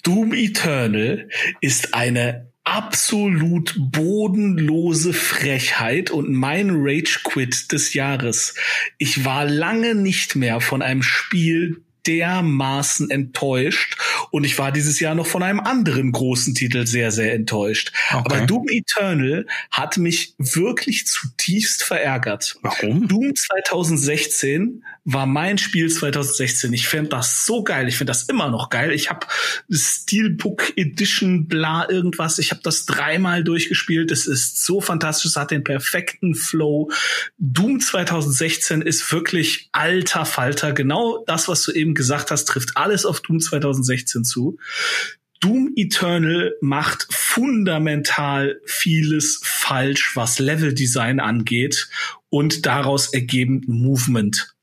[0.06, 1.28] Doom Eternal
[1.60, 8.54] ist eine absolut bodenlose Frechheit und mein Rage Quit des Jahres.
[8.98, 13.96] Ich war lange nicht mehr von einem Spiel dermaßen enttäuscht
[14.30, 17.92] und ich war dieses Jahr noch von einem anderen großen Titel sehr, sehr enttäuscht.
[18.12, 18.18] Okay.
[18.18, 22.56] Aber Doom Eternal hat mich wirklich zutiefst verärgert.
[22.62, 23.08] Warum?
[23.08, 26.72] Doom 2016 war mein Spiel 2016.
[26.72, 27.88] Ich fand das so geil.
[27.88, 28.90] Ich finde das immer noch geil.
[28.90, 29.26] Ich habe
[29.70, 32.40] Steelbook Edition, bla irgendwas.
[32.40, 34.10] Ich habe das dreimal durchgespielt.
[34.10, 35.30] Es ist so fantastisch.
[35.30, 36.90] Es hat den perfekten Flow.
[37.38, 40.72] Doom 2016 ist wirklich alter Falter.
[40.72, 44.58] Genau das, was du eben gesagt hast, trifft alles auf Doom 2016 zu.
[45.40, 51.88] Doom Eternal macht fundamental vieles falsch, was Leveldesign angeht
[52.30, 54.54] und daraus ergebend Movement.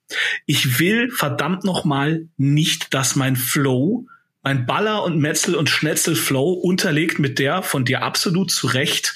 [0.45, 4.07] Ich will verdammt nochmal nicht, dass mein Flow
[4.43, 9.15] mein Baller und Metzel und Schnetzel Flow unterlegt mit der von dir absolut zu Recht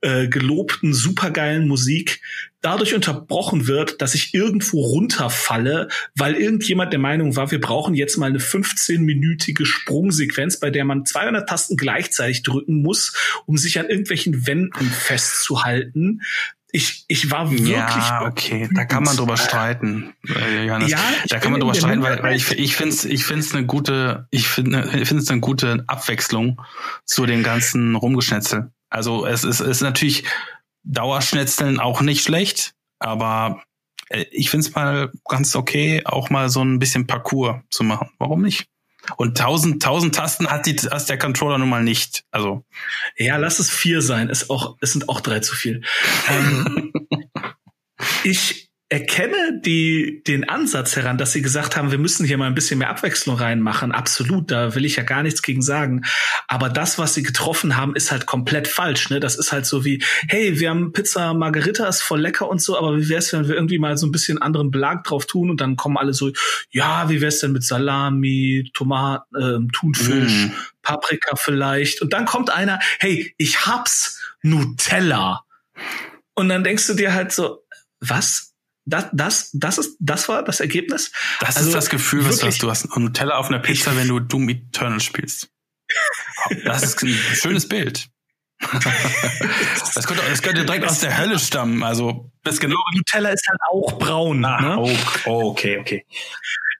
[0.00, 2.20] äh, gelobten supergeilen Musik
[2.60, 8.16] dadurch unterbrochen wird, dass ich irgendwo runterfalle, weil irgendjemand der Meinung war, wir brauchen jetzt
[8.16, 13.14] mal eine 15-minütige Sprungsequenz, bei der man 200 Tasten gleichzeitig drücken muss,
[13.46, 16.20] um sich an irgendwelchen Wänden festzuhalten
[16.74, 17.68] ich, ich war wirklich.
[17.68, 20.90] Ja, okay, da kann man drüber streiten, äh, Johannes.
[20.90, 23.64] Ja, da kann man drüber streiten, weil, weil ich, ich finde es ich find's eine
[23.64, 26.60] gute, ich finde ich finde es eine gute Abwechslung
[27.04, 28.72] zu dem ganzen Rumgeschnetzel.
[28.90, 30.24] Also es ist, ist natürlich
[30.82, 33.62] Dauerschnetzeln auch nicht schlecht, aber
[34.08, 38.10] äh, ich finde es mal ganz okay, auch mal so ein bisschen Parcours zu machen.
[38.18, 38.66] Warum nicht?
[39.16, 42.24] Und tausend, tausend Tasten hat, die, hat der Controller nun mal nicht.
[42.30, 42.64] Also.
[43.16, 44.28] Ja, lass es vier sein.
[44.28, 45.82] Ist auch, es sind auch drei zu viel.
[46.28, 46.92] Ähm,
[48.24, 48.63] ich,
[48.94, 52.78] erkenne die, den Ansatz heran, dass sie gesagt haben, wir müssen hier mal ein bisschen
[52.78, 53.90] mehr Abwechslung reinmachen.
[53.90, 56.04] Absolut, da will ich ja gar nichts gegen sagen.
[56.46, 59.10] Aber das, was sie getroffen haben, ist halt komplett falsch.
[59.10, 59.18] Ne?
[59.18, 62.78] Das ist halt so wie, hey, wir haben Pizza Margarita, ist voll lecker und so,
[62.78, 65.60] aber wie wär's, wenn wir irgendwie mal so ein bisschen anderen Belag drauf tun und
[65.60, 66.30] dann kommen alle so,
[66.70, 70.52] ja, wie wär's denn mit Salami, Tomaten, äh, Thunfisch, mm.
[70.82, 72.00] Paprika vielleicht?
[72.00, 75.42] Und dann kommt einer, hey, ich hab's, Nutella.
[76.34, 77.64] Und dann denkst du dir halt so,
[77.98, 78.53] was?
[78.84, 81.12] Das, das, das ist, das war das Ergebnis.
[81.40, 82.62] Das also, ist das Gefühl, was du hast.
[82.62, 85.50] Du hast Nutella auf einer Pizza, wenn du Doom Eternal spielst.
[86.64, 88.08] Das ist ein schönes Bild.
[88.60, 91.82] das, könnte, das könnte direkt aus der Hölle stammen.
[91.82, 92.76] Also, das genau.
[92.94, 94.44] Nutella ist halt auch braun.
[94.44, 94.96] Ah, ne?
[95.24, 96.06] oh, okay, okay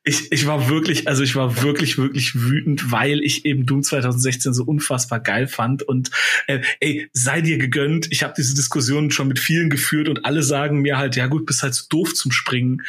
[0.04, 4.52] ich, ich war wirklich, also ich war wirklich, wirklich wütend, weil ich eben Doom 2016
[4.52, 5.82] so unfassbar geil fand.
[5.82, 6.10] Und
[6.46, 8.08] äh, ey, sei dir gegönnt.
[8.12, 11.46] Ich habe diese Diskussion schon mit vielen geführt und alle sagen mir halt, ja gut,
[11.46, 12.82] bist halt so doof zum Springen.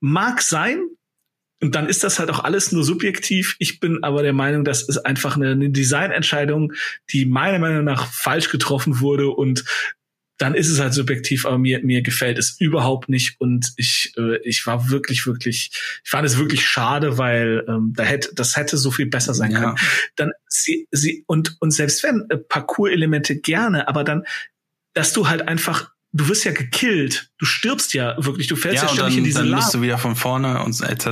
[0.00, 0.82] Mag sein,
[1.62, 3.56] und dann ist das halt auch alles nur subjektiv.
[3.58, 6.74] Ich bin aber der Meinung, das ist einfach eine, eine Designentscheidung,
[7.10, 9.64] die meiner Meinung nach falsch getroffen wurde und
[10.38, 14.36] dann ist es halt subjektiv, aber mir, mir gefällt es überhaupt nicht und ich, äh,
[14.42, 15.70] ich war wirklich, wirklich,
[16.04, 19.52] ich fand es wirklich schade, weil ähm, da hätte, das hätte so viel besser sein
[19.52, 19.60] ja.
[19.60, 19.76] können.
[20.16, 24.24] Dann sie, sie, und, und selbst wenn äh, Parcours-Elemente gerne, aber dann,
[24.92, 27.30] dass du halt einfach du wirst ja gekillt.
[27.38, 28.46] Du stirbst ja wirklich.
[28.46, 30.80] Du fällst ja, ja ständig dann, in diese dann bist du wieder von vorne und
[30.80, 31.04] etc.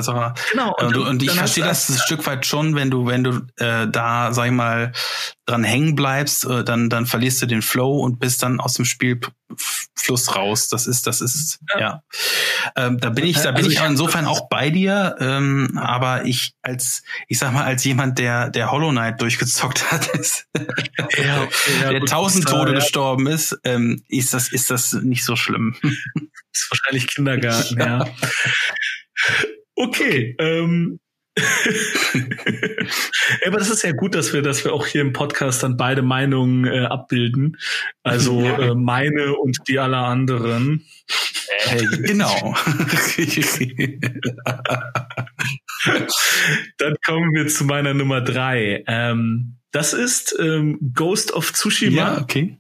[0.53, 0.75] Genau.
[0.79, 3.87] Und, und, und ich verstehe das ein Stück weit schon, wenn du, wenn du äh,
[3.89, 4.93] da, sag ich mal,
[5.47, 8.87] dran hängen bleibst, äh, dann, dann verlierst du den Flow und bist dann aus dem
[8.87, 10.69] Spielfluss raus.
[10.69, 11.81] Das ist, das ist, ja.
[11.81, 12.03] ja.
[12.77, 15.17] Ähm, da bin ich, da bin also ich insofern auch bei dir.
[15.21, 20.07] Ähm, aber ich als, ich sag mal, als jemand, der, der Hollow Knight durchgezockt hat,
[20.07, 21.53] ist, ja, okay,
[21.83, 22.79] ja, der tausend Tode ja.
[22.79, 25.77] gestorben ist, ähm, ist das, ist das nicht so schlimm.
[25.83, 25.93] Das
[26.53, 28.05] ist wahrscheinlich Kindergarten, ja.
[29.77, 31.01] Okay, ähm,
[33.47, 36.03] aber das ist ja gut, dass wir, dass wir auch hier im Podcast dann beide
[36.03, 37.57] Meinungen äh, abbilden.
[38.05, 40.87] Also äh, meine und die aller anderen.
[41.65, 42.55] Äh, genau.
[46.79, 48.85] dann kommen wir zu meiner Nummer drei.
[48.87, 51.97] Ähm, das ist ähm, Ghost of Tsushima.
[51.97, 52.59] Ja, okay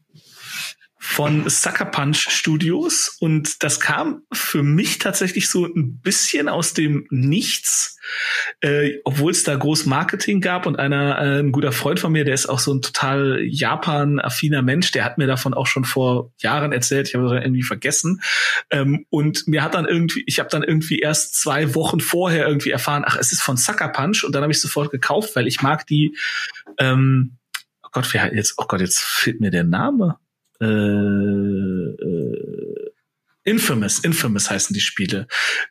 [1.05, 3.19] von Sucker Punch Studios.
[3.21, 7.99] Und das kam für mich tatsächlich so ein bisschen aus dem Nichts,
[8.62, 12.25] äh, obwohl es da groß Marketing gab und einer, äh, ein guter Freund von mir,
[12.25, 16.33] der ist auch so ein total Japan-affiner Mensch, der hat mir davon auch schon vor
[16.38, 18.23] Jahren erzählt, ich habe das irgendwie vergessen.
[18.71, 22.71] Ähm, und mir hat dann irgendwie, ich habe dann irgendwie erst zwei Wochen vorher irgendwie
[22.71, 24.25] erfahren, ach, es ist von Sucker Punch.
[24.25, 26.17] Und dann habe ich sofort gekauft, weil ich mag die
[26.79, 27.37] ähm,
[27.83, 30.17] Oh Gott, wer jetzt, oh Gott, jetzt fehlt mir der Name
[30.61, 32.45] äh, äh,
[33.47, 35.27] Infamous, Infamous heißen die Spiele.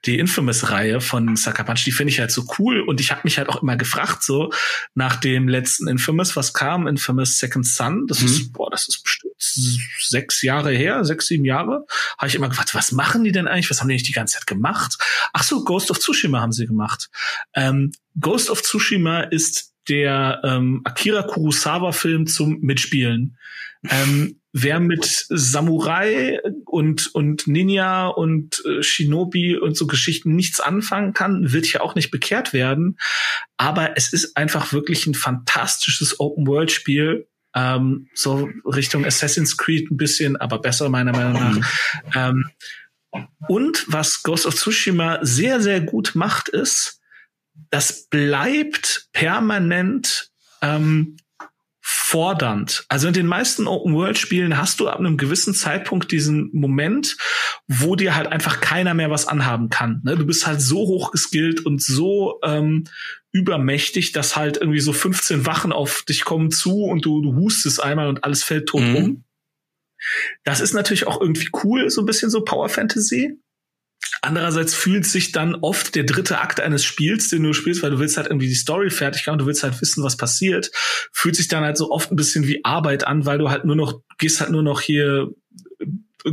[0.05, 3.39] Die Infamous-Reihe von Sucker Punch, die finde ich halt so cool und ich habe mich
[3.39, 4.51] halt auch immer gefragt, so
[4.93, 8.27] nach dem letzten Infamous, was kam, Infamous Second Son, das mhm.
[8.27, 11.85] ist, boah, das ist bestimmt sechs Jahre her, sechs, sieben Jahre,
[12.19, 14.35] habe ich immer gefragt, was machen die denn eigentlich, was haben die nicht die ganze
[14.37, 14.97] Zeit gemacht?
[15.33, 17.09] Ach so, Ghost of Tsushima haben sie gemacht.
[17.55, 23.37] Ähm, Ghost of Tsushima ist der ähm, Akira Kurosawa-Film zum Mitspielen.
[23.89, 31.13] Ähm, wer mit Samurai und, und Ninja und äh, Shinobi und so Geschichten nichts anfangen
[31.13, 32.97] kann, wird hier auch nicht bekehrt werden.
[33.57, 37.27] Aber es ist einfach wirklich ein fantastisches Open-World-Spiel.
[37.55, 41.71] Ähm, so Richtung Assassin's Creed ein bisschen, aber besser meiner Meinung nach.
[42.15, 42.49] Ähm,
[43.47, 47.01] und was Ghost of Tsushima sehr, sehr gut macht, ist,
[47.69, 51.17] das bleibt permanent ähm,
[52.13, 52.85] fordernd.
[52.89, 57.17] Also in den meisten Open-World-Spielen hast du ab einem gewissen Zeitpunkt diesen Moment,
[57.67, 59.99] wo dir halt einfach keiner mehr was anhaben kann.
[60.03, 60.15] Ne?
[60.15, 62.83] Du bist halt so hoch geskillt und so ähm,
[63.31, 67.81] übermächtig, dass halt irgendwie so 15 Wachen auf dich kommen zu und du, du hustest
[67.81, 68.95] einmal und alles fällt tot mhm.
[68.95, 69.23] um.
[70.43, 73.39] Das ist natürlich auch irgendwie cool, so ein bisschen so Power Fantasy.
[74.21, 77.99] Andererseits fühlt sich dann oft der dritte Akt eines Spiels, den du spielst, weil du
[77.99, 80.71] willst halt irgendwie die Story fertig haben, du willst halt wissen, was passiert,
[81.11, 83.75] fühlt sich dann halt so oft ein bisschen wie Arbeit an, weil du halt nur
[83.75, 85.29] noch, gehst halt nur noch hier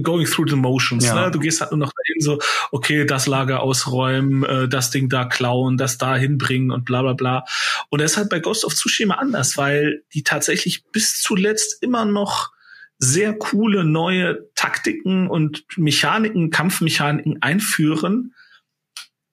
[0.02, 1.04] going through the motions.
[1.04, 1.26] Ja.
[1.26, 1.30] Ne?
[1.30, 2.38] Du gehst halt nur noch dahin so,
[2.70, 7.14] okay, das Lager ausräumen, äh, das Ding da klauen, das da hinbringen und bla bla
[7.14, 7.44] bla.
[7.88, 12.04] Und das ist halt bei Ghost of Tsushima anders, weil die tatsächlich bis zuletzt immer
[12.04, 12.52] noch
[13.00, 18.34] sehr coole neue Taktiken und Mechaniken, Kampfmechaniken einführen,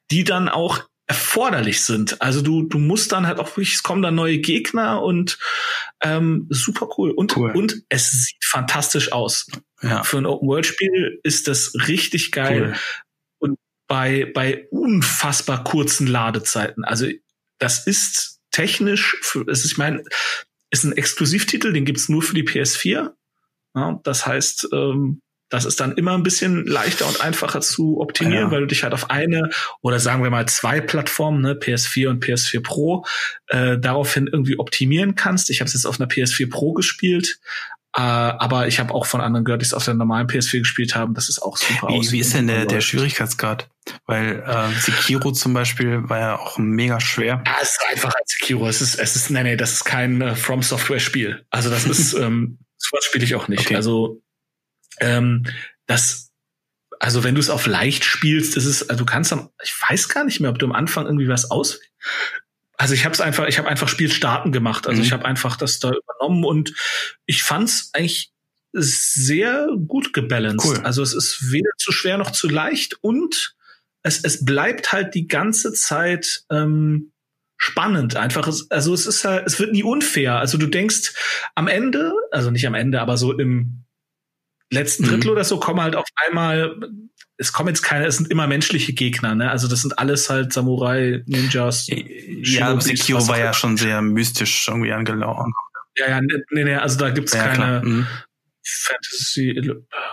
[0.09, 2.21] die dann auch erforderlich sind.
[2.21, 5.37] Also du, du musst dann halt auch wirklich, es kommen dann neue Gegner und
[6.01, 7.11] ähm, super cool.
[7.11, 7.51] Und, Cool.
[7.51, 9.47] und es sieht fantastisch aus.
[9.81, 10.03] Ja.
[10.03, 12.75] Für ein Open-World-Spiel ist das richtig geil.
[13.41, 13.55] Cool.
[13.87, 16.83] Bei, bei unfassbar kurzen Ladezeiten.
[16.83, 17.07] Also
[17.57, 20.03] das ist technisch, für, es ist, ich meine,
[20.71, 23.13] ist ein Exklusivtitel, den gibt's nur für die PS4.
[23.77, 28.45] Ja, das heißt, ähm, das ist dann immer ein bisschen leichter und einfacher zu optimieren,
[28.47, 28.51] Ja.
[28.51, 29.49] weil du dich halt auf eine
[29.81, 33.05] oder sagen wir mal zwei Plattformen, ne, PS4 und PS4 Pro,
[33.47, 35.49] äh, daraufhin irgendwie optimieren kannst.
[35.49, 37.39] Ich habe es jetzt auf einer PS4 Pro gespielt,
[37.95, 40.95] äh, aber ich habe auch von anderen gehört, die es auf der normalen PS4 gespielt
[40.95, 41.13] haben.
[41.13, 42.81] Das ist auch super Wie, wie ist denn der, der.
[42.81, 43.69] Schwierigkeitsgrad?
[44.05, 47.41] Weil äh, Sekiro zum Beispiel war ja auch mega schwer.
[47.45, 48.67] Ja, es ist einfach als Sekiro.
[48.67, 51.45] Es ist, es ist, nee, nee, das ist kein äh, From Software Spiel.
[51.51, 53.61] Also das ist, ähm, sowas spiele ich auch nicht.
[53.65, 53.75] Okay.
[53.75, 54.21] Also
[54.99, 55.45] ähm,
[55.85, 56.31] das,
[56.99, 60.09] also wenn du es auf leicht spielst, ist es, also du kannst am, ich weiß
[60.09, 61.79] gar nicht mehr, ob du am Anfang irgendwie was aus.
[62.77, 64.87] Also ich habe es einfach, ich habe einfach Spiel starten gemacht.
[64.87, 65.05] Also Mhm.
[65.05, 66.73] ich habe einfach das da übernommen und
[67.25, 68.31] ich fand's eigentlich
[68.73, 70.77] sehr gut gebalanced.
[70.77, 70.85] Cool.
[70.85, 73.55] Also es ist weder zu schwer noch zu leicht und
[74.03, 77.11] es, es bleibt halt die ganze Zeit ähm,
[77.57, 78.15] spannend.
[78.15, 80.35] Einfach, also es ist halt, es wird nie unfair.
[80.35, 81.13] Also du denkst
[81.55, 83.83] am Ende, also nicht am Ende, aber so im
[84.71, 85.07] letzten Mhm.
[85.09, 86.75] Drittel oder so kommen halt auf einmal,
[87.37, 89.49] es kommen jetzt keine, es sind immer menschliche Gegner, ne?
[89.49, 91.87] Also das sind alles halt Samurai, Ninjas.
[91.87, 95.53] Ja, Sekiro war ja schon sehr mystisch irgendwie angelaufen.
[95.97, 98.07] Ja, ja, nee, nee, also da gibt's Ja, keine Mhm.
[98.67, 99.61] Fantasy,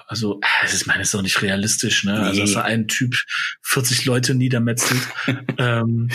[0.07, 2.15] also es ist, meine, ist doch nicht realistisch, ne?
[2.21, 2.41] Also Nee.
[2.41, 3.15] dass da ein Typ
[3.63, 5.01] 40 Leute niedermetzelt.
[5.59, 6.11] ähm,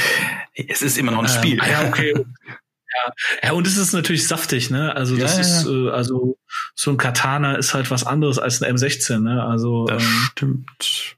[0.54, 1.58] Es ist immer noch ein Ähm, Spiel.
[1.58, 2.13] ja, okay.
[2.45, 3.13] ja.
[3.43, 4.95] ja, und es ist natürlich saftig, ne?
[4.95, 6.38] Also das Ja, ja, ist, äh, also
[6.75, 9.43] so ein Katana ist halt was anderes als ein M16, ne?
[9.43, 11.15] Also Das ähm, stimmt.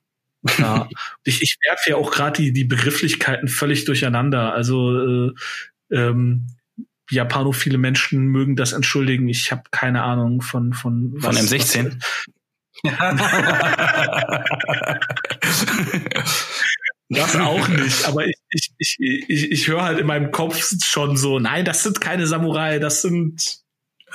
[0.58, 0.90] ja.
[1.24, 4.54] ich, ich werfe ja auch gerade die, die Begrifflichkeiten völlig durcheinander.
[4.54, 5.32] Also äh,
[5.92, 6.48] ähm,
[7.12, 9.28] Japanophile Menschen mögen das entschuldigen.
[9.30, 12.02] Ich habe keine Ahnung von von Von M16?
[17.10, 18.98] Das auch nicht, aber ich, ich, ich,
[19.28, 23.02] ich, ich höre halt in meinem Kopf schon so, nein, das sind keine Samurai, das
[23.02, 23.58] sind,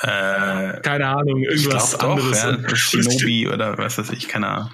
[0.01, 2.43] äh, keine Ahnung, ich irgendwas doch, anderes.
[2.43, 4.71] ja, Und- Shinobi oder was weiß ich, keine Ahnung.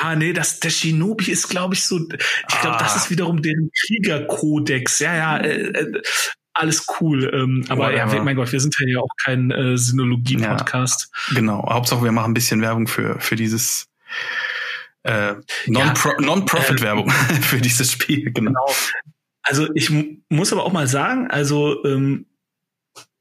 [0.00, 2.96] Ja, nee, das, der Shinobi ist, glaube ich, so, ich glaube, das Ah.
[2.96, 5.00] ist wiederum deren Kriegerkodex.
[5.00, 6.02] Ja, ja, äh, äh,
[6.54, 7.30] alles cool.
[7.32, 8.24] Ähm, aber ja, Whatever.
[8.24, 11.10] mein Gott, wir sind ja auch kein äh, Sinologie-Podcast.
[11.34, 11.66] Genau.
[11.68, 13.88] Hauptsache, wir machen ein bisschen Werbung für, für dieses
[15.04, 15.34] äh,
[15.66, 17.10] Non-Pro- Non-Profit-Werbung
[17.42, 18.30] für dieses Spiel.
[18.32, 18.50] Genau.
[18.50, 18.74] Genau.
[19.42, 22.26] Also ich mu- muss aber auch mal sagen, also ähm,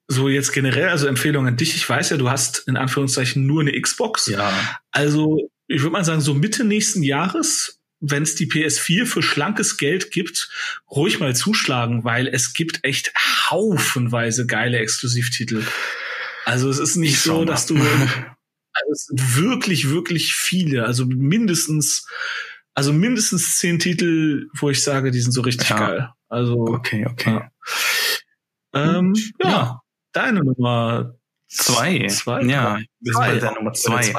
[0.07, 1.75] so jetzt generell, also Empfehlung an dich.
[1.75, 4.27] Ich weiß ja, du hast in Anführungszeichen nur eine Xbox.
[4.27, 4.51] Ja.
[4.91, 9.77] Also ich würde mal sagen, so Mitte nächsten Jahres, wenn es die PS4 für schlankes
[9.77, 10.49] Geld gibt,
[10.89, 13.13] ruhig mal zuschlagen, weil es gibt echt
[13.49, 15.63] haufenweise geile Exklusivtitel.
[16.45, 17.75] Also es ist nicht Ich so, dass du
[18.73, 20.85] also es sind wirklich, wirklich viele.
[20.85, 22.07] Also mindestens,
[22.73, 25.77] also mindestens zehn Titel, wo ich sage, die sind so richtig Ja.
[25.77, 26.09] geil.
[26.27, 27.39] Also Okay, okay.
[28.73, 28.97] Ja.
[28.97, 29.81] ähm, ja, Ja.
[30.13, 31.15] deine Nummer
[31.53, 32.07] Zwei.
[32.07, 32.43] Zwei.
[32.43, 33.33] Ja, Zwei.
[33.55, 34.13] Nummer zwei.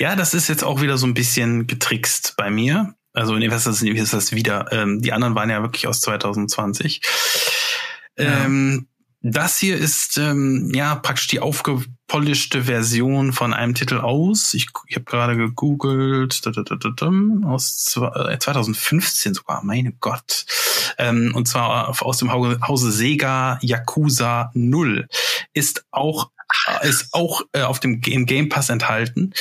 [0.00, 2.94] Ja, das ist jetzt auch wieder so ein bisschen getrickst bei mir.
[3.14, 4.70] Also nee, was ist das, wie ist das wieder?
[4.72, 7.00] Ähm, die anderen waren ja wirklich aus 2020.
[8.18, 8.44] Ja.
[8.44, 8.88] Ähm,
[9.22, 14.52] das hier ist ähm, ja praktisch die aufgepolischte Version von einem Titel aus.
[14.52, 17.12] Ich, ich habe gerade gegoogelt da, da, da,
[17.46, 19.64] aus zwei- äh, 2015 sogar.
[19.64, 20.44] Meine Gott.
[20.98, 25.08] Ähm, und zwar aus dem Hause, Hause Sega Yakuza 0
[25.54, 26.30] ist auch
[26.82, 29.32] ist auch äh, auf dem im Game Pass enthalten.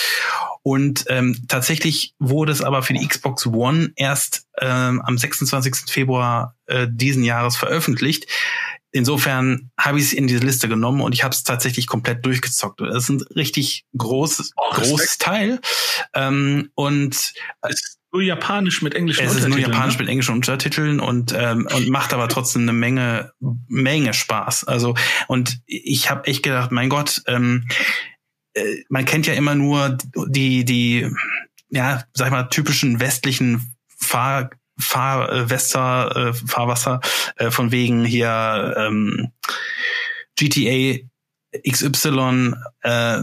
[0.61, 5.91] Und ähm, tatsächlich wurde es aber für die Xbox One erst ähm, am 26.
[5.91, 8.27] Februar äh, diesen Jahres veröffentlicht.
[8.91, 12.79] Insofern habe ich es in diese Liste genommen und ich habe es tatsächlich komplett durchgezockt.
[12.79, 15.59] Das ist ein richtig großes, Oh, großes Teil.
[16.13, 20.03] Ähm, und Es nur japanisch mit englischen es ist nur Untertiteln, japanisch ne?
[20.03, 23.33] mit englischen Untertiteln und ähm, und macht aber trotzdem eine Menge
[23.67, 24.65] Menge Spaß.
[24.65, 24.95] Also
[25.27, 27.67] und ich habe echt gedacht, mein Gott, ähm,
[28.53, 29.97] äh, man kennt ja immer nur
[30.27, 31.09] die die
[31.69, 36.99] ja sag ich mal typischen westlichen Fahr Fahr äh, äh, Fahrwasser
[37.37, 39.31] äh, von wegen hier ähm,
[40.35, 40.99] GTA
[41.67, 43.21] XY äh,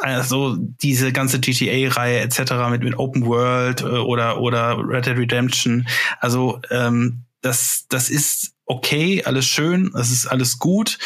[0.00, 2.52] also diese ganze GTA-Reihe etc.
[2.70, 5.86] mit, mit Open World äh, oder oder Red Dead Redemption.
[6.20, 10.98] Also ähm, das das ist okay, alles schön, das ist alles gut.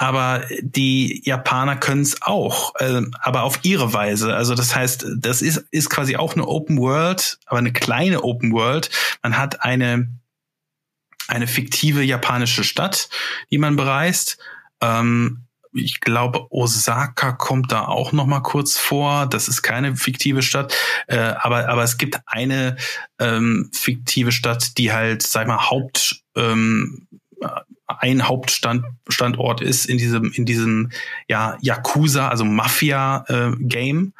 [0.00, 4.34] Aber die Japaner können es auch, äh, aber auf ihre Weise.
[4.34, 8.50] Also das heißt, das ist, ist quasi auch eine Open World, aber eine kleine Open
[8.52, 8.88] World.
[9.22, 10.08] Man hat eine,
[11.28, 13.10] eine fiktive japanische Stadt,
[13.50, 14.38] die man bereist.
[14.80, 19.26] Ähm, ich glaube, Osaka kommt da auch noch mal kurz vor.
[19.26, 20.74] Das ist keine fiktive Stadt,
[21.06, 22.76] äh, aber aber es gibt eine
[23.18, 27.06] ähm, fiktive Stadt, die halt, sag mal, Haupt ähm,
[27.86, 30.90] ein Hauptstandort ist in diesem in diesem
[31.28, 34.12] ja Yakuza, also Mafia äh, Game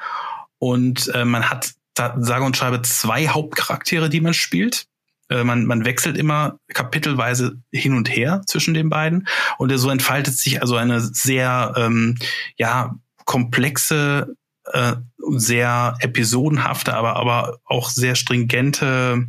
[0.59, 4.87] und äh, man hat sage und schreibe zwei Hauptcharaktere, die man spielt.
[5.31, 9.27] Äh, man, man wechselt immer kapitelweise hin und her zwischen den beiden.
[9.59, 12.17] Und so entfaltet sich also eine sehr ähm,
[12.57, 14.35] ja komplexe
[14.73, 14.97] äh,
[15.37, 19.27] sehr episodenhafte, aber aber auch sehr stringente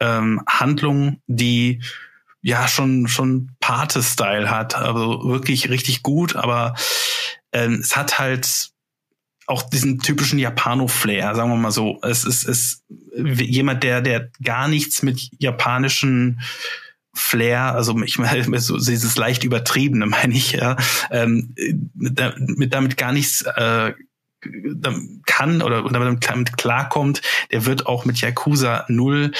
[0.00, 1.82] ähm, Handlung, die
[2.40, 6.74] ja schon schon Pate-Style hat, also wirklich richtig gut, aber
[7.52, 8.73] ähm, es hat halt
[9.46, 11.98] auch diesen typischen Japano-Flair, sagen wir mal so.
[12.02, 12.82] Es ist, es
[13.16, 16.40] jemand, der, der gar nichts mit japanischen
[17.14, 20.76] Flair, also ich meine, so dieses leicht übertriebene, meine ich, ja,
[21.10, 21.54] ähm,
[21.94, 23.92] damit, damit gar nichts äh,
[25.26, 26.20] kann oder damit
[26.56, 29.32] klarkommt, der wird auch mit Yakuza 0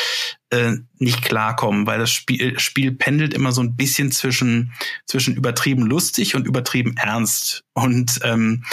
[0.50, 4.72] äh, nicht klarkommen, weil das Spiel, Spiel pendelt immer so ein bisschen zwischen,
[5.06, 7.64] zwischen übertrieben lustig und übertrieben ernst.
[7.74, 8.64] Und ähm,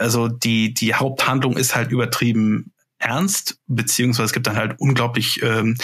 [0.00, 5.76] also die, die Haupthandlung ist halt übertrieben ernst, beziehungsweise es gibt dann halt unglaublich ähm,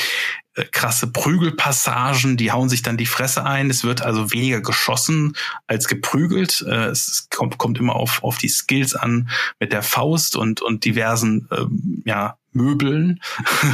[0.54, 3.70] äh, krasse Prügelpassagen, die hauen sich dann die Fresse ein.
[3.70, 5.34] Es wird also weniger geschossen
[5.66, 6.64] als geprügelt.
[6.68, 10.84] Äh, es kommt, kommt immer auf, auf die Skills an mit der Faust und, und
[10.84, 13.20] diversen ähm, ja, Möbeln,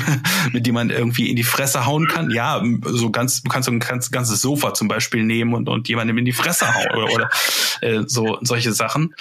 [0.53, 2.31] mit denen man irgendwie in die Fresse hauen kann.
[2.31, 6.19] Ja, so ganz, du kannst so ein ganzes Sofa zum Beispiel nehmen und, und jemandem
[6.19, 7.31] in die Fresse hauen oder, oder
[7.81, 9.15] äh, so solche Sachen.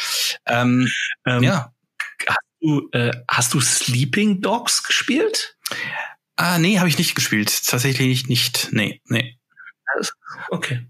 [0.46, 0.88] Ähm,
[1.26, 1.72] ähm, ja
[2.62, 5.58] du, äh, hast du Sleeping Dogs gespielt?
[6.38, 7.66] Ah, nee, habe ich nicht gespielt.
[7.66, 8.70] Tatsächlich nicht.
[8.72, 9.38] Nee, nee.
[10.50, 10.86] Okay.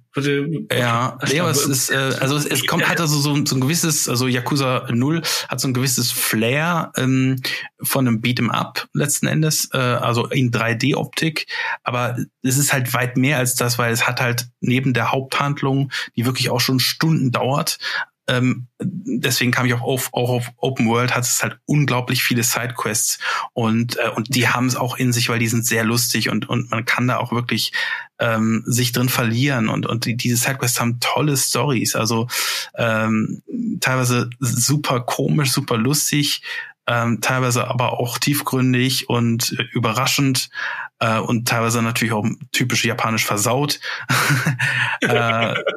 [0.71, 3.61] Ja, nee, aber es ist, äh, also es, es kommt, hat also so, so ein
[3.61, 7.41] gewisses, also Yakuza 0 hat so ein gewisses Flair ähm,
[7.81, 11.47] von einem Beat'em Up letzten Endes, äh, also in 3D-Optik,
[11.83, 15.91] aber es ist halt weit mehr als das, weil es hat halt neben der Haupthandlung,
[16.17, 17.77] die wirklich auch schon Stunden dauert,
[18.31, 22.43] ähm, deswegen kam ich auch auf, auch auf Open World, hat es halt unglaublich viele
[22.43, 23.19] Sidequests
[23.53, 26.47] und, äh, und die haben es auch in sich, weil die sind sehr lustig und,
[26.47, 27.73] und man kann da auch wirklich
[28.19, 32.27] ähm, sich drin verlieren und, und die, diese Sidequests haben tolle Stories, also
[32.77, 33.41] ähm,
[33.81, 36.41] teilweise super komisch, super lustig,
[36.87, 40.49] ähm, teilweise aber auch tiefgründig und äh, überraschend
[40.99, 43.81] äh, und teilweise natürlich auch typisch japanisch versaut,
[45.01, 45.07] äh,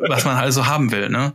[0.09, 1.09] was man also haben will.
[1.09, 1.35] Ne?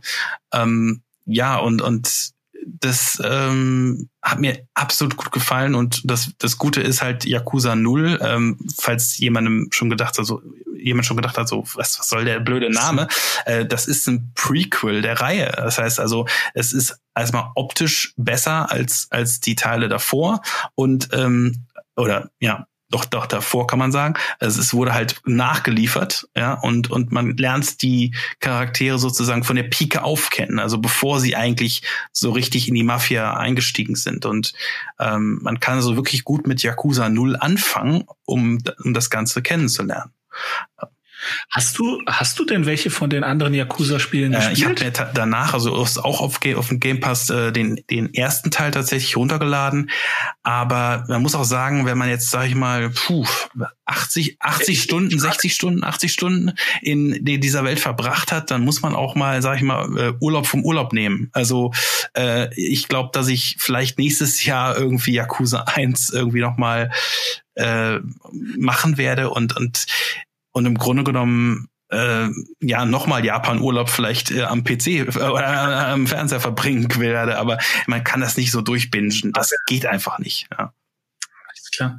[0.52, 2.32] Ähm, ja, und, und
[2.66, 8.18] das ähm, hat mir absolut gut gefallen und das, das Gute ist halt Yakuza 0,
[8.22, 10.42] ähm, falls jemandem schon gedacht hat, so,
[10.76, 13.08] jemand schon gedacht hat, so, was, was soll der blöde Name?
[13.46, 15.52] Äh, das ist ein Prequel der Reihe.
[15.56, 20.40] Das heißt also, es ist erstmal optisch besser als, als die Teile davor
[20.74, 21.66] und ähm,
[21.96, 24.14] oder ja, doch, doch davor kann man sagen.
[24.38, 29.64] Also es wurde halt nachgeliefert, ja, und, und man lernt die Charaktere sozusagen von der
[29.64, 34.26] Pike auf kennen, also bevor sie eigentlich so richtig in die Mafia eingestiegen sind.
[34.26, 34.52] Und
[34.98, 40.12] ähm, man kann also wirklich gut mit Yakuza 0 anfangen, um, um das Ganze kennenzulernen.
[41.50, 44.50] Hast du, hast du denn welche von den anderen Yakuza-Spielen gespielt?
[44.50, 48.12] Äh, ich habe mir danach, also auch auf, auf dem Game Pass, äh, den, den
[48.14, 49.90] ersten Teil tatsächlich runtergeladen.
[50.42, 53.26] Aber man muss auch sagen, wenn man jetzt, sag ich mal, puh,
[53.86, 58.94] 80, 80 Stunden, 60 Stunden, 80 Stunden in dieser Welt verbracht hat, dann muss man
[58.94, 61.28] auch mal, sag ich mal, äh, Urlaub vom Urlaub nehmen.
[61.32, 61.72] Also
[62.16, 66.92] äh, ich glaube, dass ich vielleicht nächstes Jahr irgendwie Yakuza 1 irgendwie nochmal
[67.54, 67.98] äh,
[68.56, 69.86] machen werde und und
[70.52, 72.28] und im Grunde genommen äh,
[72.60, 77.58] ja nochmal Japan-Urlaub vielleicht äh, am PC äh, oder äh, am Fernseher verbringen werde, aber
[77.86, 79.32] man kann das nicht so durchbingen.
[79.32, 80.48] Das geht einfach nicht.
[80.52, 80.72] Ja.
[81.48, 81.96] Alles klar.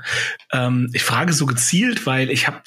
[0.52, 2.62] Ähm, ich frage so gezielt, weil ich habe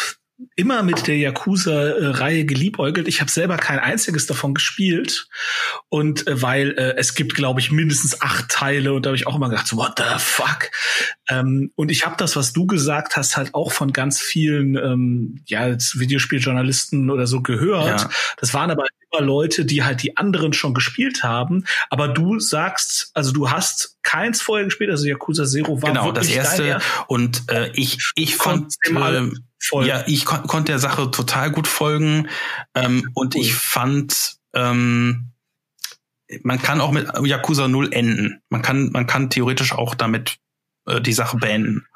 [0.56, 3.08] immer mit der Yakuza-Reihe geliebäugelt.
[3.08, 5.28] Ich habe selber kein einziges davon gespielt.
[5.88, 9.26] Und äh, weil äh, es gibt, glaube ich, mindestens acht Teile und da habe ich
[9.26, 10.70] auch immer gedacht, so, what the fuck?
[11.28, 15.40] Ähm, und ich habe das, was du gesagt hast, halt auch von ganz vielen ähm,
[15.46, 18.00] ja, Videospieljournalisten oder so gehört.
[18.00, 18.10] Ja.
[18.38, 21.64] Das waren aber über Leute, die halt die anderen schon gespielt haben.
[21.90, 26.34] Aber du sagst, also du hast keins vorher gespielt, also Yakuza Zero war genau wirklich
[26.36, 26.62] das erste.
[26.64, 29.30] dein Und äh, ich ich fand äh,
[29.68, 29.88] Folgen.
[29.88, 32.28] ja ich kon konnte der Sache total gut folgen
[32.74, 33.40] ähm, und Cool.
[33.42, 35.30] ich fand ähm,
[36.42, 38.40] man kann auch mit Yakuza 0 enden.
[38.48, 40.38] Man kann man kann theoretisch auch damit
[40.86, 41.86] äh, die Sache beenden.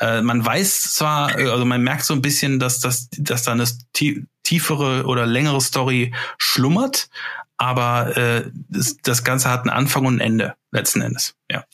[0.00, 3.52] Äh, man weiß zwar, äh, also man merkt so ein bisschen, dass das, dass da
[3.52, 7.08] eine tie- tiefere oder längere Story schlummert,
[7.56, 11.34] aber äh, das, das Ganze hat einen Anfang und ein Ende letzten Endes.
[11.50, 11.64] Ja.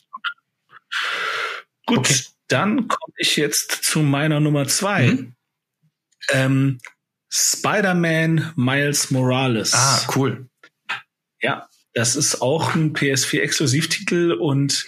[1.85, 2.15] Gut, Okay.
[2.47, 5.07] dann komme ich jetzt zu meiner Nummer zwei.
[5.11, 5.33] Mhm.
[6.31, 6.79] Ähm,
[7.29, 9.73] Spider-Man Miles Morales.
[9.73, 10.49] Ah, cool.
[11.41, 14.85] Ja, das ist auch ein PS4-Exklusivtitel und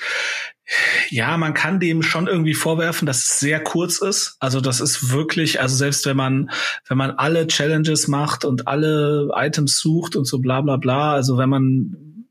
[1.09, 4.37] ja, man kann dem schon irgendwie vorwerfen, dass es sehr kurz ist.
[4.39, 6.51] Also das ist wirklich, also selbst wenn man,
[6.87, 11.37] wenn man alle Challenges macht und alle Items sucht und so bla bla bla, also
[11.37, 12.27] wenn man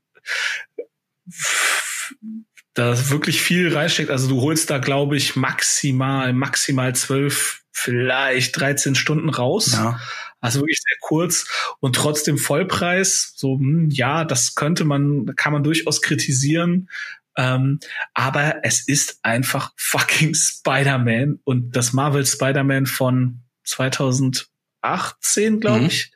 [2.73, 8.95] da wirklich viel reinsteckt, also du holst da, glaube ich, maximal, maximal zwölf, vielleicht 13
[8.95, 9.73] Stunden raus.
[9.73, 9.99] Ja.
[10.41, 11.47] Also wirklich sehr kurz
[11.79, 13.33] und trotzdem Vollpreis.
[13.35, 16.89] So, hm, ja, das könnte man, kann man durchaus kritisieren.
[17.37, 17.79] Ähm,
[18.13, 25.85] aber es ist einfach fucking Spider-Man und das Marvel Spider-Man von 2018, glaube Mhm.
[25.87, 26.11] ich,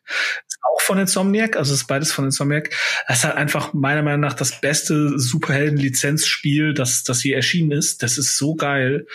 [0.48, 2.72] ist auch von Insomniac, also ist beides von Insomniac.
[3.08, 8.04] Das ist halt einfach meiner Meinung nach das beste Superhelden-Lizenzspiel, das, das je erschienen ist.
[8.04, 9.06] Das ist so geil.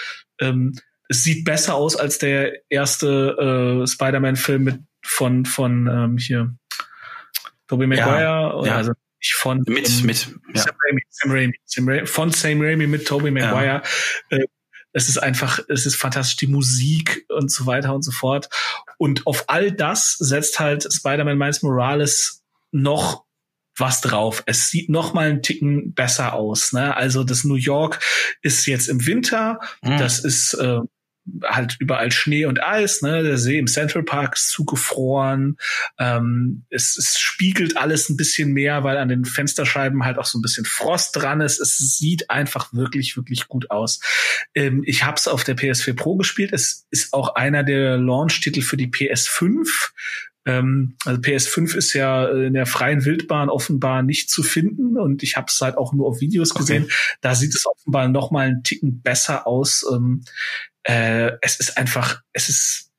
[0.41, 0.75] Ähm,
[1.09, 6.55] es sieht besser aus als der erste äh, Spider-Man-Film mit von von ähm, hier
[7.67, 8.77] Tobey Maguire oder ja.
[8.77, 10.63] also nicht von Mit, ähm, mit, ja.
[10.63, 13.83] Sam Raimi, Sam Raimi, Sam Raimi, von Sam Raimi mit Tobey Maguire.
[14.31, 14.45] Äh,
[14.93, 18.49] es ist einfach, es ist fantastisch, die Musik und so weiter und so fort.
[18.97, 23.25] Und auf all das setzt halt Spider-Man Miles Morales noch
[23.77, 24.43] was drauf.
[24.47, 26.73] Es sieht noch mal einen Ticken besser aus.
[26.73, 26.97] Ne?
[26.97, 28.01] Also das New York
[28.43, 29.61] ist jetzt im Winter.
[29.83, 29.99] Mhm.
[29.99, 30.81] Das ist äh,
[31.45, 33.03] halt überall Schnee und Eis.
[33.03, 33.23] Ne?
[33.23, 35.57] Der See im Central Park ist zugefroren.
[35.99, 40.39] Ähm, es, es spiegelt alles ein bisschen mehr, weil an den Fensterscheiben halt auch so
[40.39, 41.61] ein bisschen Frost dran ist.
[41.61, 44.01] Es sieht einfach wirklich, wirklich gut aus.
[44.55, 46.53] Ähm, ich habe es auf der PS4 Pro gespielt.
[46.53, 49.91] Es ist auch einer der Launch-Titel für die PS5.
[50.49, 55.37] Ähm, also PS5 ist ja in der freien Wildbahn offenbar nicht zu finden und ich
[55.37, 56.61] habe es halt auch nur auf Videos Okay.
[56.61, 56.91] gesehen.
[57.21, 59.83] Da sieht es offenbar noch mal einen Ticken besser aus.
[60.89, 62.91] Äh, es ist einfach, es ist,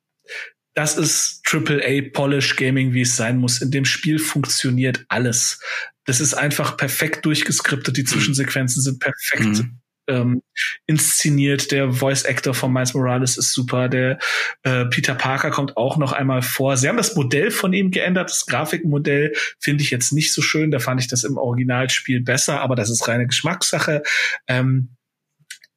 [0.75, 3.61] das ist AAA Polish Gaming, wie es sein muss.
[3.61, 5.59] In dem Spiel funktioniert alles.
[6.05, 7.97] Das ist einfach perfekt durchgeskriptet.
[7.97, 9.79] Die Zwischensequenzen sind perfekt Mhm.
[10.07, 10.41] ähm,
[10.87, 11.71] inszeniert.
[11.71, 13.89] Der Voice Actor von Miles Morales ist super.
[13.89, 14.17] Der
[14.63, 16.77] äh, Peter Parker kommt auch noch einmal vor.
[16.77, 18.29] Sie haben das Modell von ihm geändert.
[18.29, 20.71] Das Grafikmodell finde ich jetzt nicht so schön.
[20.71, 24.01] Da fand ich das im Originalspiel besser, aber das ist reine Geschmackssache.
[24.47, 24.95] Ähm,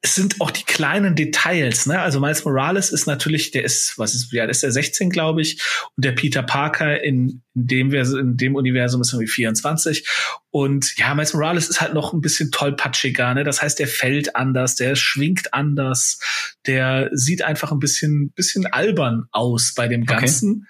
[0.04, 2.00] es sind auch die kleinen Details, ne?
[2.00, 5.62] Also Miles Morales ist natürlich, der ist, was ist, alt ist der 16, glaube ich,
[5.96, 10.04] und der Peter Parker in, in dem in dem Universum ist irgendwie 24.
[10.50, 13.44] Und ja, Miles Morales ist halt noch ein bisschen tollpatschiger, ne?
[13.44, 16.18] Das heißt, der fällt anders, der schwingt anders,
[16.66, 20.16] der sieht einfach ein bisschen, bisschen albern aus bei dem Okay.
[20.16, 20.66] Ganzen.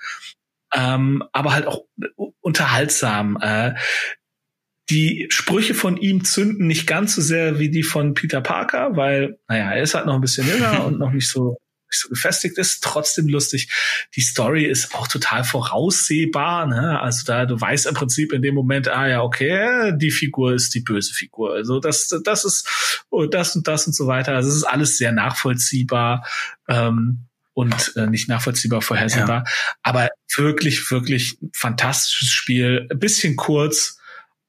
[0.74, 1.84] Ähm, aber halt auch
[2.40, 3.38] unterhaltsam.
[3.40, 3.74] Äh,
[4.90, 9.38] die Sprüche von ihm zünden nicht ganz so sehr wie die von Peter Parker, weil,
[9.48, 11.56] naja, er ist halt noch ein bisschen jünger und noch nicht so,
[11.90, 12.82] nicht so gefestigt ist.
[12.82, 13.68] Trotzdem lustig.
[14.16, 16.66] Die Story ist auch total voraussehbar.
[16.66, 17.00] Ne?
[17.00, 20.74] Also da, du weißt im Prinzip in dem Moment, ah ja, okay, die Figur ist
[20.74, 21.54] die böse Figur.
[21.54, 24.34] Also das, das ist oh, das und das und so weiter.
[24.34, 26.26] Also es ist alles sehr nachvollziehbar.
[26.68, 29.44] Ähm, und äh, nicht nachvollziehbar vorhersehbar.
[29.82, 32.86] Aber wirklich, wirklich fantastisches Spiel.
[32.90, 33.98] Ein bisschen kurz,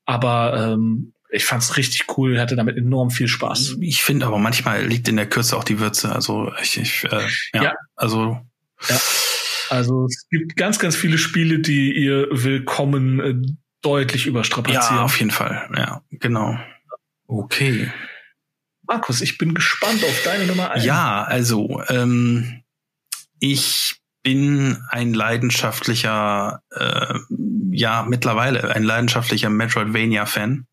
[0.05, 3.77] aber ähm, ich fand es richtig cool, hatte damit enorm viel Spaß.
[3.81, 6.13] Ich finde aber manchmal liegt in der Kürze auch die Würze.
[6.13, 7.73] Also ich, ich äh, ja, Ja.
[7.95, 8.39] also
[9.69, 13.35] Also es gibt ganz, ganz viele Spiele, die ihr Willkommen äh,
[13.81, 14.97] deutlich überstrapazieren.
[14.97, 15.67] ja, auf jeden Fall.
[15.75, 16.57] Ja, genau.
[17.25, 17.91] Okay.
[18.85, 20.85] Markus, ich bin gespannt auf deine Nummer eins.
[20.85, 22.61] Ja, also ähm,
[23.39, 27.13] ich bin ein leidenschaftlicher, äh,
[27.71, 30.65] ja mittlerweile ein leidenschaftlicher Metroidvania-Fan.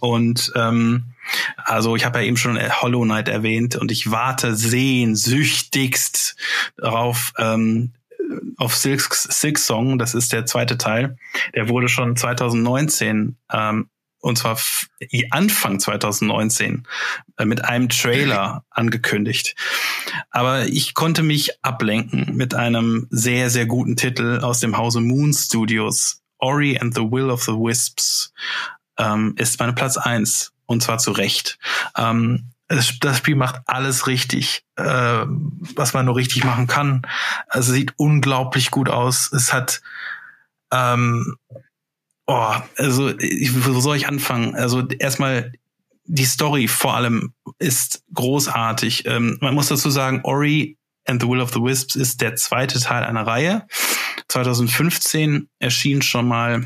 [0.00, 1.14] Und ähm,
[1.56, 6.36] also ich habe ja eben schon Hollow Knight erwähnt und ich warte sehnsüchtigst
[6.76, 7.92] darauf ähm,
[8.56, 9.98] auf Silk, Silk Song.
[9.98, 11.16] Das ist der zweite Teil.
[11.54, 13.88] Der wurde schon 2019 ähm,
[14.24, 14.58] und zwar
[15.30, 16.86] Anfang 2019
[17.36, 19.54] äh, mit einem Trailer angekündigt.
[20.30, 25.34] Aber ich konnte mich ablenken mit einem sehr, sehr guten Titel aus dem Hause Moon
[25.34, 26.22] Studios.
[26.38, 28.32] Ori and the Will of the Wisps
[28.96, 31.58] ähm, ist meine Platz eins und zwar zu Recht.
[31.94, 34.82] Ähm, das, das Spiel macht alles richtig, äh,
[35.74, 37.02] was man nur richtig machen kann.
[37.46, 39.30] Also sieht unglaublich gut aus.
[39.32, 39.82] Es hat
[40.72, 41.36] ähm,
[42.26, 44.54] oh, also wo soll ich anfangen?
[44.54, 45.52] Also erstmal
[46.04, 49.06] die Story vor allem ist großartig.
[49.06, 52.80] Ähm, man muss dazu sagen, Ori and the Will of the Wisps ist der zweite
[52.80, 53.66] Teil einer Reihe.
[54.28, 56.64] 2015 erschien schon mal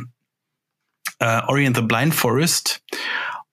[1.18, 2.82] äh, Ori and the Blind Forest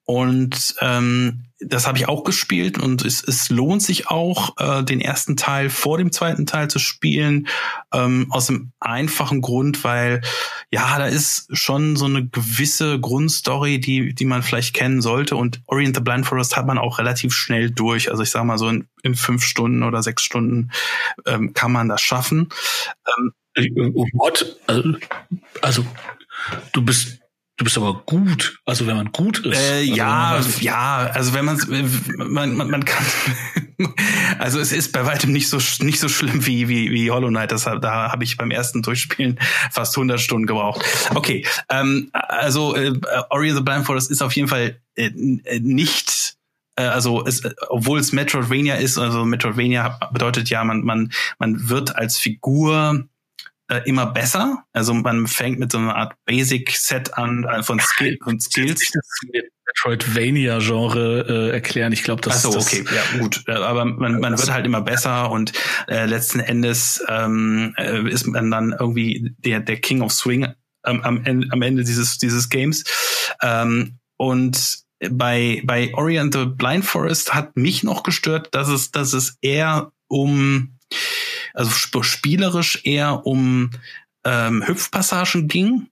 [0.06, 5.01] und ähm, das habe ich auch gespielt und es, es lohnt sich auch, äh, den
[5.01, 7.47] ersten Teil vor dem zweiten Teil zu spielen,
[7.93, 10.22] ähm, aus dem einfachen Grund, weil
[10.70, 15.62] ja, da ist schon so eine gewisse Grundstory, die, die man vielleicht kennen sollte und
[15.66, 18.12] Orient the Blind Forest hat man auch relativ schnell durch.
[18.12, 20.72] Also ich sage mal so in, in fünf Stunden oder sechs Stunden
[21.26, 22.49] ähm, kann man das schaffen.
[23.18, 23.32] Ähm,
[24.18, 24.95] Gott, also,
[25.62, 25.86] also
[26.74, 27.20] du bist
[27.58, 28.60] Du bist aber gut.
[28.66, 29.58] Also wenn man gut ist.
[29.58, 31.12] Äh, also ja, ja.
[31.14, 31.58] Also wenn man,
[32.18, 33.06] man, man, man kann.
[34.39, 37.53] also es ist bei weitem nicht so nicht so schlimm wie wie wie Hollow Knight.
[37.53, 39.39] Das, da habe ich beim ersten Durchspielen
[39.72, 40.84] fast 100 Stunden gebraucht.
[41.14, 42.93] Okay, ähm, also äh,
[43.30, 45.12] Ori the Blind Forest ist auf jeden Fall äh,
[45.62, 46.36] nicht
[46.76, 51.95] äh, also es, obwohl es Metroidvania ist, also Metroidvania bedeutet ja, man man man wird
[51.95, 53.08] als Figur
[53.68, 54.63] äh, immer besser.
[54.74, 58.91] Also man fängt mit so einer Art Basic-Set an äh, von, Skill, von Skills.
[59.76, 61.91] Metroidvania-Genre äh, erklären.
[61.91, 63.47] Ich glaube, das ist so, okay, ja gut.
[63.49, 65.53] Aber man, man wird halt immer besser und
[65.88, 70.47] äh, letzten Endes ähm, äh, ist man dann irgendwie der der King of Swing
[70.86, 72.84] ähm, am, am Ende dieses dieses Games.
[73.41, 79.38] Ähm, und bei bei Oriental Blind Forest hat mich noch gestört, dass es dass es
[79.41, 80.74] eher um
[81.56, 81.72] also
[82.03, 83.72] spielerisch eher um
[84.24, 85.88] ähm, Hüpfpassagen ging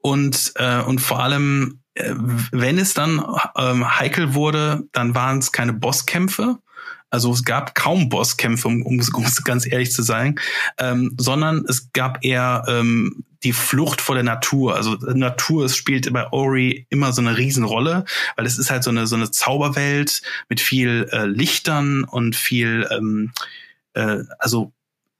[0.00, 2.14] und äh, und vor allem äh,
[2.52, 3.24] wenn es dann
[3.56, 6.58] ähm, heikel wurde, dann waren es keine Bosskämpfe.
[7.10, 10.40] Also es gab kaum Bosskämpfe, um, um, um ganz ehrlich zu sein,
[10.78, 14.76] ähm, sondern es gab eher ähm, die Flucht vor der Natur.
[14.76, 18.06] Also Natur es spielt bei Ori immer so eine Riesenrolle,
[18.36, 22.88] weil es ist halt so eine so eine Zauberwelt mit viel äh, Lichtern und viel
[22.90, 23.32] ähm,
[23.92, 24.72] äh, also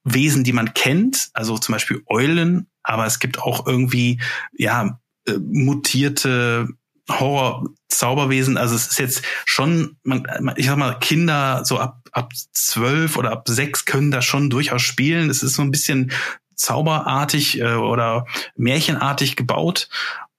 [0.04, 4.20] Wesen, die man kennt, also zum Beispiel Eulen, aber es gibt auch irgendwie,
[4.52, 6.68] ja, äh, mutierte
[7.08, 8.56] Horror-Zauberwesen.
[8.56, 10.24] Also es ist jetzt schon, man,
[10.56, 14.82] ich sag mal, Kinder so ab, ab zwölf oder ab sechs können da schon durchaus
[14.82, 15.30] spielen.
[15.30, 16.12] Es ist so ein bisschen
[16.54, 18.26] zauberartig äh, oder
[18.56, 19.88] märchenartig gebaut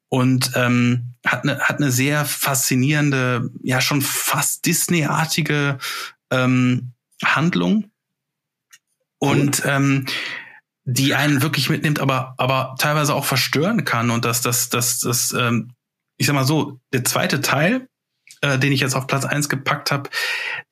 [0.09, 5.79] und ähm, hat eine hat eine sehr faszinierende, ja schon fast Disney-artige
[6.29, 6.93] ähm,
[7.23, 7.92] Handlung
[9.23, 10.05] und ähm,
[10.85, 15.33] die einen wirklich mitnimmt, aber aber teilweise auch verstören kann und dass das das das
[15.33, 15.71] ähm,
[16.17, 17.87] ich sag mal so der zweite Teil
[18.41, 20.09] äh, den ich jetzt auf Platz eins gepackt habe,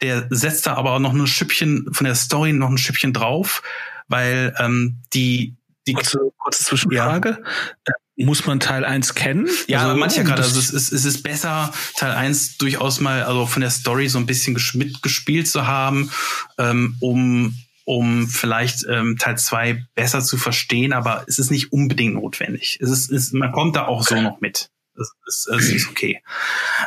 [0.02, 3.64] der setzt da aber auch noch ein Schüppchen von der Story noch ein Schüppchen drauf,
[4.08, 5.56] weil ähm, die
[5.88, 7.30] die kurze, kurze Zwischenfrage.
[7.30, 7.94] Ja.
[8.18, 9.50] Äh, muss man Teil 1 kennen?
[9.68, 10.44] Ja, also, mancher gerade.
[10.44, 14.20] Also es ist, es ist besser, Teil 1 durchaus mal, also von der Story so
[14.20, 16.12] ein bisschen mitgespielt zu haben,
[16.60, 17.56] ähm, um
[17.92, 22.80] um vielleicht ähm, Teil zwei besser zu verstehen, aber es ist nicht unbedingt notwendig.
[22.82, 24.16] Es ist, es, man kommt da auch okay.
[24.16, 24.72] so noch mit.
[24.96, 26.24] Das ist, das ist okay.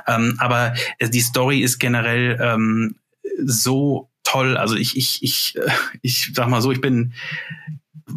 [0.06, 2.96] Ähm, aber die Story ist generell ähm,
[3.44, 4.56] so toll.
[4.56, 7.12] Also ich, ich, ich, äh, ich sag mal so, ich bin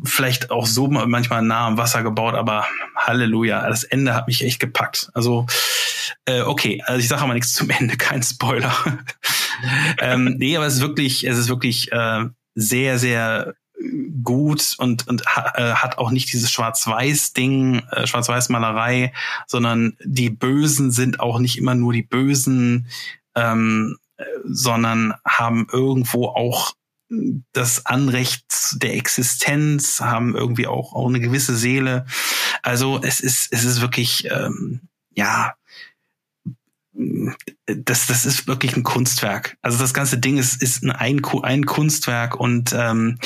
[0.05, 4.61] vielleicht auch so manchmal nah am Wasser gebaut, aber Halleluja, das Ende hat mich echt
[4.61, 5.09] gepackt.
[5.13, 5.45] Also
[6.23, 8.73] äh, okay, also ich sage aber nichts zum Ende, kein Spoiler.
[9.99, 12.25] ähm, nee, aber es ist wirklich, es ist wirklich äh,
[12.57, 13.53] sehr, sehr
[14.23, 19.13] gut und, und äh, hat auch nicht dieses Schwarz-Weiß-Ding, äh, Schwarz-Weiß-Malerei,
[19.45, 22.87] sondern die Bösen sind auch nicht immer nur die Bösen,
[23.35, 23.97] ähm,
[24.43, 26.73] sondern haben irgendwo auch
[27.53, 32.07] das Anrecht der Existenz, haben irgendwie auch, auch eine gewisse Seele.
[32.63, 34.81] Also es ist, es ist wirklich, ähm,
[35.13, 35.53] ja,
[37.65, 39.57] das, das ist wirklich ein Kunstwerk.
[39.61, 43.19] Also das ganze Ding ist, ist ein, ein Kunstwerk und ähm,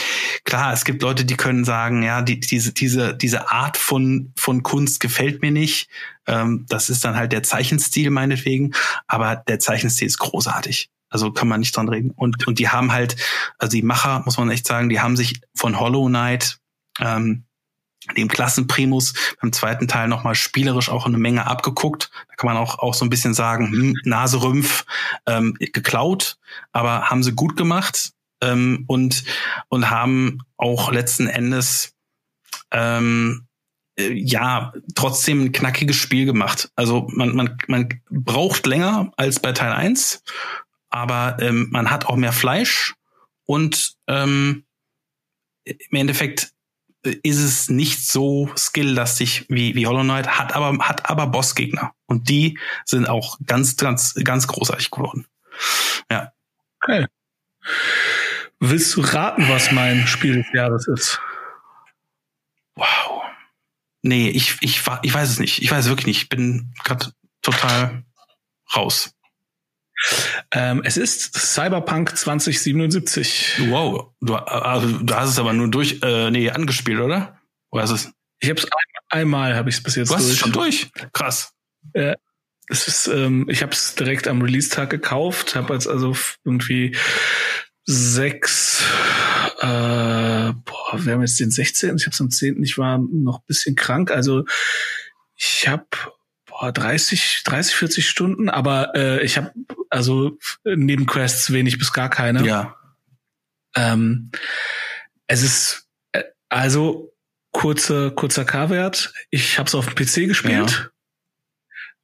[0.44, 4.64] klar, es gibt Leute, die können sagen, ja, die, diese, diese, diese Art von, von
[4.64, 5.90] Kunst gefällt mir nicht.
[6.28, 8.74] Ähm, das ist dann halt der Zeichenstil meinetwegen,
[9.08, 10.90] aber der Zeichenstil ist großartig.
[11.10, 12.12] Also kann man nicht dran reden.
[12.12, 13.16] Und, und die haben halt,
[13.58, 16.60] also die Macher, muss man echt sagen, die haben sich von Hollow Knight
[17.00, 17.46] ähm,
[18.18, 22.10] dem Klassenprimus beim zweiten Teil nochmal spielerisch auch eine Menge abgeguckt.
[22.30, 24.86] Da kann man auch, auch so ein bisschen sagen, hm, Naserümpf
[25.26, 26.38] ähm, geklaut,
[26.72, 29.24] aber haben sie gut gemacht ähm, und,
[29.70, 31.94] und haben auch letzten Endes
[32.72, 33.48] ähm,
[33.98, 36.72] äh, ja, trotzdem ein knackiges Spiel gemacht.
[36.76, 40.24] Also man, man, man braucht länger als bei Teil 1,
[40.90, 42.96] aber ähm, man hat auch mehr Fleisch
[43.46, 44.66] und ähm,
[45.64, 46.54] im Endeffekt
[47.04, 51.94] ist es nicht so skilllastig wie, wie Hollow Knight, hat aber, hat aber Bossgegner.
[52.06, 55.26] Und die sind auch ganz, ganz, ganz großartig geworden.
[56.10, 56.32] Ja.
[56.82, 57.08] Okay.
[58.60, 61.20] Willst du raten, was mein Spiel des Jahres ist?
[62.76, 63.24] Wow.
[64.04, 65.62] Nee, ich, ich, ich weiß es nicht.
[65.62, 66.22] Ich weiß es wirklich nicht.
[66.24, 68.04] Ich bin gerade total
[68.76, 69.16] raus.
[70.52, 73.62] Ähm, es ist Cyberpunk 2077.
[73.70, 77.40] Wow, du, also, du hast es aber nur durch, äh, nee, angespielt, oder?
[77.72, 78.12] Oder ist es?
[78.40, 78.68] Ich habe es
[79.10, 80.34] einmal, habe ich es bis jetzt du hast durch.
[80.34, 80.92] Es schon durch.
[81.14, 81.54] Krass.
[81.94, 82.16] Äh,
[82.68, 86.96] es ist, ähm, ich habe es direkt am Release-Tag gekauft, habe jetzt also irgendwie
[87.86, 88.84] sechs,
[89.60, 89.66] äh,
[90.54, 91.98] boah, wir haben jetzt den 16.
[91.98, 92.64] Ich habe es am 10.
[92.64, 94.46] Ich war noch ein bisschen krank, also
[95.36, 95.86] ich habe
[96.70, 99.52] 30, 30, 40 Stunden, aber äh, ich habe
[99.90, 102.46] also neben Quests wenig bis gar keine.
[102.46, 102.76] Ja.
[103.76, 104.32] Ähm,
[105.28, 107.14] es ist äh, also
[107.52, 109.14] kurze, kurzer K-Wert.
[109.30, 110.91] Ich habe es auf dem PC gespielt.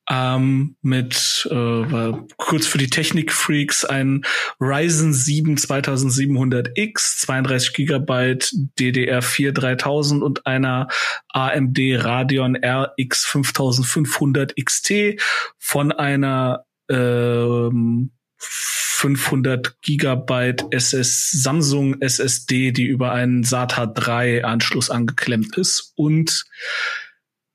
[0.09, 4.23] Ähm, mit äh, kurz für die Technik-Freaks ein
[4.61, 10.87] Ryzen 7 2700X, 32 Gigabyte DDR4 3000 und einer
[11.33, 15.21] AMD Radeon RX 5500 XT
[15.59, 25.57] von einer ähm, 500 Gigabyte SS Samsung SSD, die über einen SATA 3 Anschluss angeklemmt
[25.57, 26.45] ist und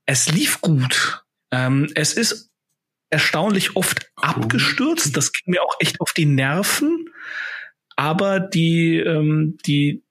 [0.07, 1.22] es lief gut.
[1.53, 2.51] Ähm, es ist
[3.11, 5.17] erstaunlich oft abgestürzt.
[5.17, 7.11] Das ging mir auch echt auf die Nerven.
[7.95, 10.03] Aber die, ähm, die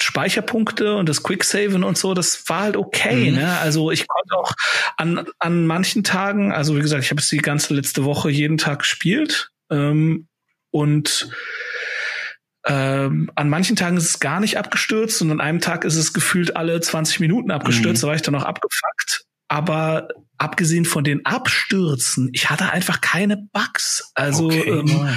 [0.00, 3.30] Speicherpunkte und das Quicksaven und so, das war halt okay.
[3.30, 3.36] Mhm.
[3.36, 3.58] Ne?
[3.58, 4.52] Also ich konnte auch
[4.96, 8.58] an, an manchen Tagen, also wie gesagt, ich habe es die ganze letzte Woche jeden
[8.58, 9.50] Tag gespielt.
[9.70, 10.28] Ähm,
[10.70, 11.30] und
[12.66, 16.12] ähm, an manchen Tagen ist es gar nicht abgestürzt und an einem Tag ist es
[16.12, 18.02] gefühlt alle 20 Minuten abgestürzt.
[18.02, 18.06] Mhm.
[18.06, 19.25] Da war ich dann noch abgefuckt.
[19.48, 24.10] Aber abgesehen von den Abstürzen, ich hatte einfach keine Bugs.
[24.14, 24.68] Also okay.
[24.68, 25.08] ähm,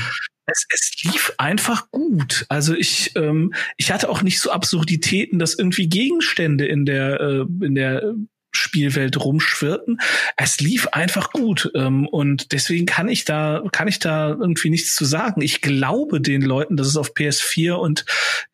[0.46, 2.46] es, es lief einfach gut.
[2.50, 7.66] Also ich, ähm, ich hatte auch nicht so Absurditäten, dass irgendwie Gegenstände in der, äh,
[7.66, 8.16] in der
[8.52, 10.00] Spielwelt rumschwirrten.
[10.38, 14.96] Es lief einfach gut ähm, und deswegen kann ich da kann ich da irgendwie nichts
[14.96, 15.42] zu sagen.
[15.42, 18.06] Ich glaube den Leuten, dass es auf PS4 und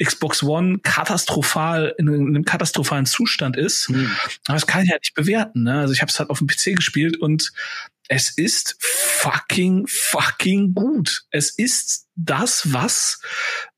[0.03, 3.89] Xbox One katastrophal in, in einem katastrophalen Zustand ist.
[3.89, 4.11] Mhm.
[4.47, 5.63] Aber das kann ich halt nicht bewerten.
[5.63, 5.79] Ne?
[5.79, 7.51] Also ich habe es halt auf dem PC gespielt und
[8.07, 11.23] es ist fucking fucking gut.
[11.31, 13.19] Es ist das, was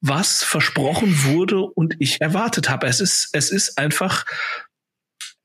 [0.01, 2.87] was versprochen wurde und ich erwartet habe.
[2.87, 4.25] Es ist es ist einfach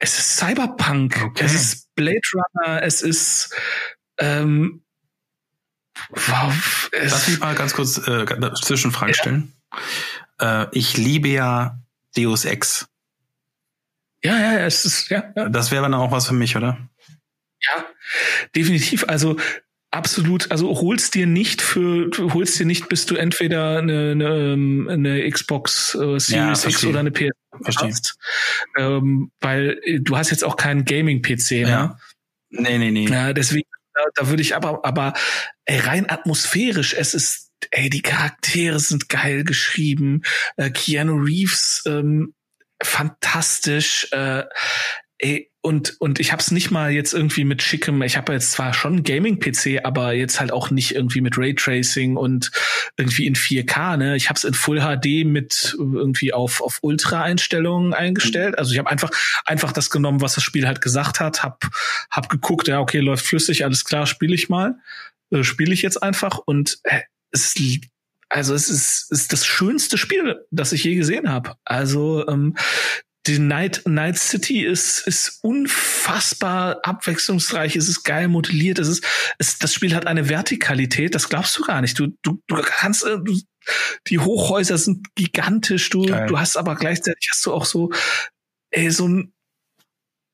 [0.02, 1.44] es ist Cyberpunk, okay.
[1.44, 3.54] es ist Blade Runner, es ist
[4.18, 4.82] ähm,
[6.10, 8.26] wow, es Lass mich mal ganz kurz äh,
[8.62, 9.20] Zwischenfragen ja.
[9.20, 9.52] stellen.
[10.40, 11.78] Äh, ich liebe ja
[12.16, 12.88] Deus Ex.
[14.24, 15.32] Ja, ja, es ist ja.
[15.36, 15.48] ja.
[15.48, 16.78] Das wäre dann auch was für mich, oder?
[17.60, 17.86] Ja,
[18.56, 19.04] definitiv.
[19.06, 19.36] Also
[19.92, 24.88] absolut, also holst dir nicht für, holst dir nicht, bis du entweder eine, eine, ähm,
[24.90, 28.16] eine Xbox äh, Series ja, X oder eine PS hast.
[28.78, 31.68] Ähm, weil äh, du hast jetzt auch keinen Gaming-PC, ne?
[31.68, 31.98] Ja.
[32.50, 33.08] Nee, nee, nee.
[33.08, 35.14] Ja, deswegen, da, da würde ich aber, aber
[35.64, 40.22] ey, rein atmosphärisch, es ist, ey, die Charaktere sind geil geschrieben,
[40.56, 42.34] äh, Keanu Reeves, ähm,
[42.82, 44.44] fantastisch, äh,
[45.18, 48.50] ey, und und ich habe es nicht mal jetzt irgendwie mit schickem, ich habe jetzt
[48.50, 52.50] zwar schon Gaming PC, aber jetzt halt auch nicht irgendwie mit Raytracing und
[52.96, 54.16] irgendwie in 4K, ne?
[54.16, 58.58] Ich habe es in Full HD mit irgendwie auf auf Ultra Einstellungen eingestellt.
[58.58, 59.10] Also ich habe einfach
[59.46, 61.64] einfach das genommen, was das Spiel halt gesagt hat, hab
[62.10, 64.74] hab geguckt, ja, okay, läuft flüssig, alles klar, spiele ich mal.
[65.30, 67.54] Äh, spiele ich jetzt einfach und äh, es
[68.28, 71.54] also es ist, ist das schönste Spiel, das ich je gesehen habe.
[71.64, 72.56] Also ähm,
[73.26, 79.04] die Night, Night City ist, ist unfassbar abwechslungsreich, es ist geil modelliert, es ist,
[79.38, 81.98] es, das Spiel hat eine Vertikalität, das glaubst du gar nicht.
[81.98, 83.38] Du, du, du kannst, äh, du,
[84.08, 87.90] die Hochhäuser sind gigantisch, du, du hast aber gleichzeitig hast du auch so,
[88.70, 89.32] ey, so ein,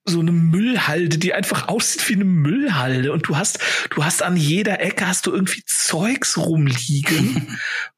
[0.06, 3.58] so eine Müllhalde, die einfach aussieht wie eine Müllhalde und du hast,
[3.90, 7.58] du hast an jeder Ecke hast du irgendwie Zeugs rumliegen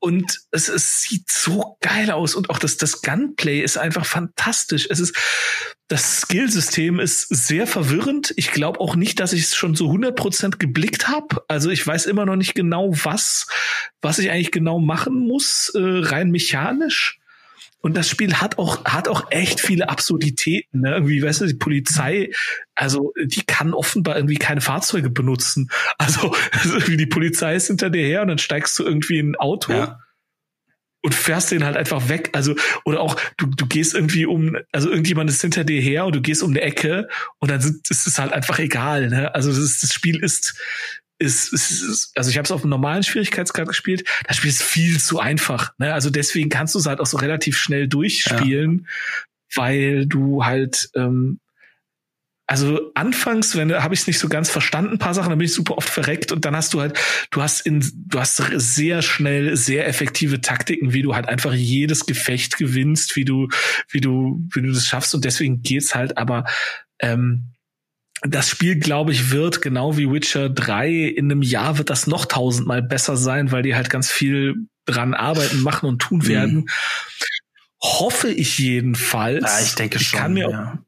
[0.00, 4.86] und es, es sieht so geil aus und auch das, das Gunplay ist einfach fantastisch.
[4.90, 5.16] Es ist,
[5.88, 8.32] das Skillsystem ist sehr verwirrend.
[8.36, 11.42] Ich glaube auch nicht, dass ich es schon so 100% geblickt habe.
[11.48, 13.48] Also ich weiß immer noch nicht genau, was,
[14.00, 17.17] was ich eigentlich genau machen muss, äh, rein mechanisch.
[17.80, 20.80] Und das Spiel hat auch, hat auch echt viele Absurditäten.
[20.80, 20.92] Ne?
[20.92, 22.30] Irgendwie, weißt du, die Polizei,
[22.74, 25.70] also die kann offenbar irgendwie keine Fahrzeuge benutzen.
[25.98, 29.36] Also, also die Polizei ist hinter dir her und dann steigst du irgendwie in ein
[29.36, 29.72] Auto.
[29.72, 29.98] Ja
[31.02, 32.30] und fährst den halt einfach weg.
[32.32, 32.54] Also,
[32.84, 36.20] oder auch, du, du gehst irgendwie um, also irgendjemand ist hinter dir her und du
[36.20, 37.08] gehst um eine Ecke
[37.38, 39.08] und dann sind, ist es halt einfach egal.
[39.08, 39.34] Ne?
[39.34, 40.60] Also das, ist, das Spiel ist,
[41.18, 44.08] ist, ist, ist also ich habe es auf einem normalen Schwierigkeitsgrad gespielt.
[44.26, 45.72] Das Spiel ist viel zu einfach.
[45.78, 45.92] Ne?
[45.92, 49.62] Also deswegen kannst du es halt auch so relativ schnell durchspielen, ja.
[49.62, 51.40] weil du halt ähm,
[52.50, 55.44] also anfangs, wenn habe ich es nicht so ganz verstanden, ein paar Sachen, dann bin
[55.44, 56.98] ich super oft verreckt und dann hast du halt,
[57.30, 62.06] du hast in, du hast sehr schnell sehr effektive Taktiken, wie du halt einfach jedes
[62.06, 63.48] Gefecht gewinnst, wie du,
[63.90, 66.46] wie du, wie du das schaffst und deswegen geht's halt, aber
[67.00, 67.52] ähm,
[68.22, 72.26] das Spiel, glaube ich, wird genau wie Witcher 3 in einem Jahr wird das noch
[72.26, 74.56] tausendmal besser sein, weil die halt ganz viel
[74.86, 76.28] dran arbeiten, machen und tun mhm.
[76.28, 76.54] werden.
[76.54, 76.68] Mhm.
[77.80, 79.44] Hoffe ich jedenfalls.
[79.44, 80.18] Ja, ich denke ich schon.
[80.18, 80.78] Kann mir ja.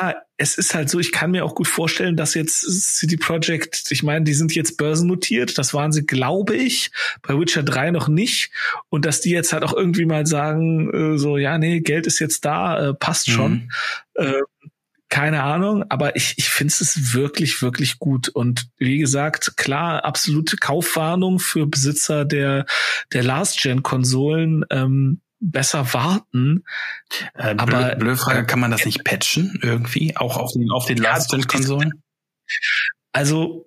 [0.00, 2.60] ja, es ist halt so, ich kann mir auch gut vorstellen, dass jetzt
[2.98, 6.90] City Project, ich meine, die sind jetzt börsennotiert, das waren sie, glaube ich,
[7.22, 8.50] bei Witcher 3 noch nicht.
[8.88, 12.18] Und dass die jetzt halt auch irgendwie mal sagen, äh, so, ja, nee, Geld ist
[12.18, 13.52] jetzt da, äh, passt schon.
[13.52, 13.70] Mhm.
[14.14, 14.40] Äh,
[15.10, 18.28] keine Ahnung, aber ich, ich finde es wirklich, wirklich gut.
[18.28, 22.64] Und wie gesagt, klar, absolute Kaufwarnung für Besitzer der,
[23.12, 24.64] der Last-Gen-Konsolen.
[24.70, 26.64] Ähm, besser warten.
[27.34, 30.98] Äh, aber blöde Frage, kann man das nicht patchen irgendwie, auch auf den, auf den
[30.98, 32.02] Last-Gen-Konsolen?
[33.12, 33.66] Also,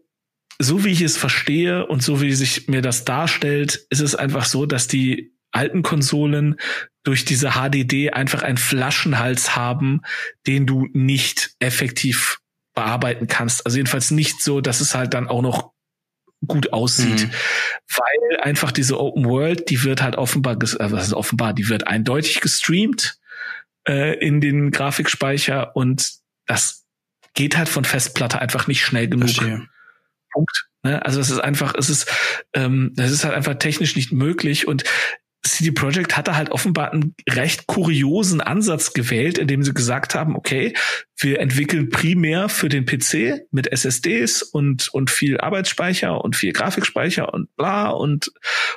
[0.59, 4.45] so wie ich es verstehe und so wie sich mir das darstellt, ist es einfach
[4.45, 6.59] so, dass die alten Konsolen
[7.03, 10.01] durch diese HDD einfach einen Flaschenhals haben,
[10.47, 12.39] den du nicht effektiv
[12.73, 13.65] bearbeiten kannst.
[13.65, 15.73] Also jedenfalls nicht so, dass es halt dann auch noch
[16.47, 17.27] gut aussieht.
[17.27, 17.31] Mhm.
[17.95, 21.87] Weil einfach diese Open World, die wird halt offenbar, also das ist offenbar, die wird
[21.87, 23.17] eindeutig gestreamt
[23.87, 26.13] äh, in den Grafikspeicher und
[26.45, 26.85] das
[27.33, 29.29] geht halt von Festplatte einfach nicht schnell genug.
[29.29, 29.67] Verstehe.
[30.31, 30.67] Punkt.
[30.83, 31.03] Ne?
[31.05, 32.11] Also es ist einfach, es ist,
[32.53, 34.83] ähm, es ist halt einfach technisch nicht möglich und
[35.43, 40.73] CD Projekt hatte halt offenbar einen recht kuriosen Ansatz gewählt, indem sie gesagt haben, okay,
[41.17, 47.33] wir entwickeln primär für den PC mit SSDs und, und viel Arbeitsspeicher und viel Grafikspeicher
[47.33, 48.31] und bla und,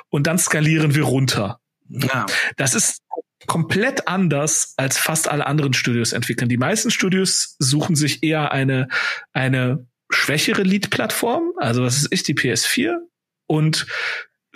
[0.09, 1.59] und dann skalieren wir runter.
[1.89, 2.25] Ja.
[2.57, 3.01] Das ist
[3.45, 6.49] komplett anders als fast alle anderen Studios entwickeln.
[6.49, 8.89] Die meisten Studios suchen sich eher eine,
[9.31, 12.97] eine schwächere Lead-Plattform, also was ist ich, die PS4
[13.45, 13.87] und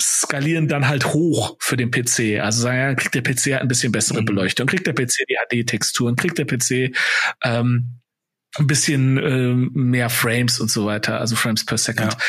[0.01, 2.39] skalieren dann halt hoch für den PC.
[2.41, 4.25] Also sagen, ja, kriegt der PC halt ein bisschen bessere mhm.
[4.25, 6.95] Beleuchtung, kriegt der PC die HD-Texturen, kriegt der PC
[7.43, 8.01] ähm,
[8.55, 12.13] ein bisschen ähm, mehr Frames und so weiter, also Frames per Second.
[12.13, 12.19] Ja.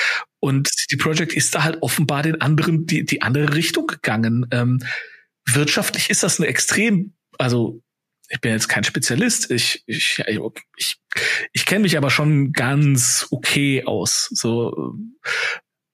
[0.40, 4.46] Und die Project ist da halt offenbar den anderen, die, die andere Richtung gegangen.
[4.50, 4.80] Ähm,
[5.46, 7.80] wirtschaftlich ist das eine extrem, also
[8.28, 10.24] ich bin jetzt kein Spezialist, ich, ich,
[10.76, 10.96] ich,
[11.52, 14.28] ich kenne mich aber schon ganz okay aus.
[14.32, 14.94] So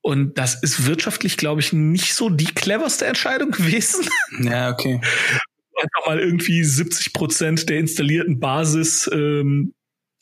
[0.00, 4.08] und das ist wirtschaftlich, glaube ich, nicht so die cleverste Entscheidung gewesen.
[4.40, 5.00] Ja, okay.
[5.80, 9.74] Einfach mal irgendwie 70 Prozent der installierten Basis, ähm,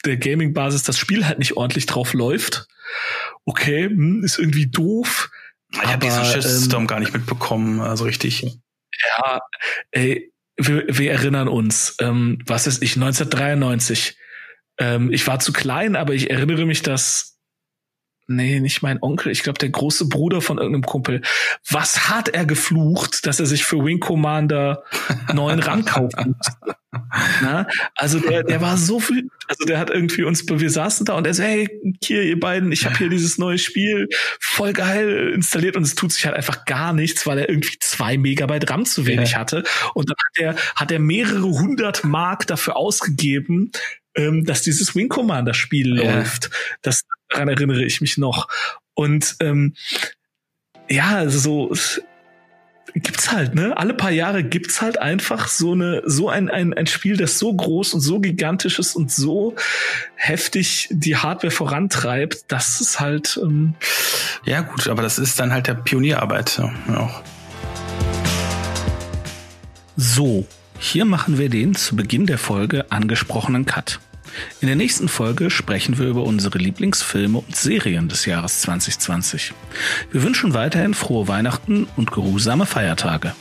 [0.04, 2.66] der Gaming-Basis, das Spiel halt nicht ordentlich drauf läuft.
[3.44, 5.30] Okay, hm, ist irgendwie doof.
[5.72, 8.42] Ich habe diesen Shitstorm ähm, gar nicht mitbekommen, also richtig.
[9.18, 9.40] Ja,
[9.90, 14.16] ey, wir, wir erinnern uns, ähm, was ist ich, 1993.
[14.78, 17.35] Ähm, ich war zu klein, aber ich erinnere mich, dass
[18.26, 21.22] nee, nicht mein Onkel, ich glaube der große Bruder von irgendeinem Kumpel.
[21.70, 24.82] Was hat er geflucht, dass er sich für Wing Commander
[25.32, 26.76] neuen RAM kaufen musste?
[27.42, 27.66] Na?
[27.94, 31.26] Also der, der war so viel, also der hat irgendwie uns, wir saßen da und
[31.26, 31.68] er so, hey,
[32.02, 34.08] hier ihr beiden, ich habe hier dieses neue Spiel,
[34.40, 38.18] voll geil installiert und es tut sich halt einfach gar nichts, weil er irgendwie zwei
[38.18, 39.38] Megabyte RAM zu wenig ja.
[39.38, 39.62] hatte.
[39.94, 43.70] Und dann hat er, hat er mehrere hundert Mark dafür ausgegeben,
[44.16, 46.16] ähm, dass dieses Wing Commander Spiel ja.
[46.16, 46.50] läuft.
[46.82, 48.48] Das daran erinnere ich mich noch.
[48.94, 49.74] Und ähm,
[50.88, 51.74] ja, also so
[52.94, 53.76] gibt's halt, ne?
[53.76, 57.52] Alle paar Jahre gibt's halt einfach so eine, so ein, ein, ein Spiel, das so
[57.52, 59.54] groß und so gigantisch ist und so
[60.14, 63.38] heftig die Hardware vorantreibt, dass es halt.
[63.42, 63.74] Ähm
[64.44, 67.22] ja, gut, aber das ist dann halt der Pionierarbeit ja, auch.
[69.96, 70.46] So,
[70.78, 74.00] hier machen wir den zu Beginn der Folge angesprochenen Cut.
[74.60, 79.52] In der nächsten Folge sprechen wir über unsere Lieblingsfilme und Serien des Jahres 2020.
[80.10, 83.34] Wir wünschen weiterhin frohe Weihnachten und geruhsame Feiertage.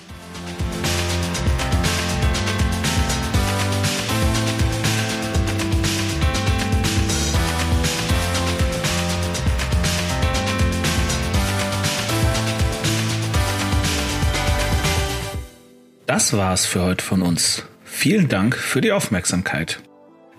[16.05, 17.63] Das war's für heute von uns.
[17.83, 19.79] Vielen Dank für die Aufmerksamkeit.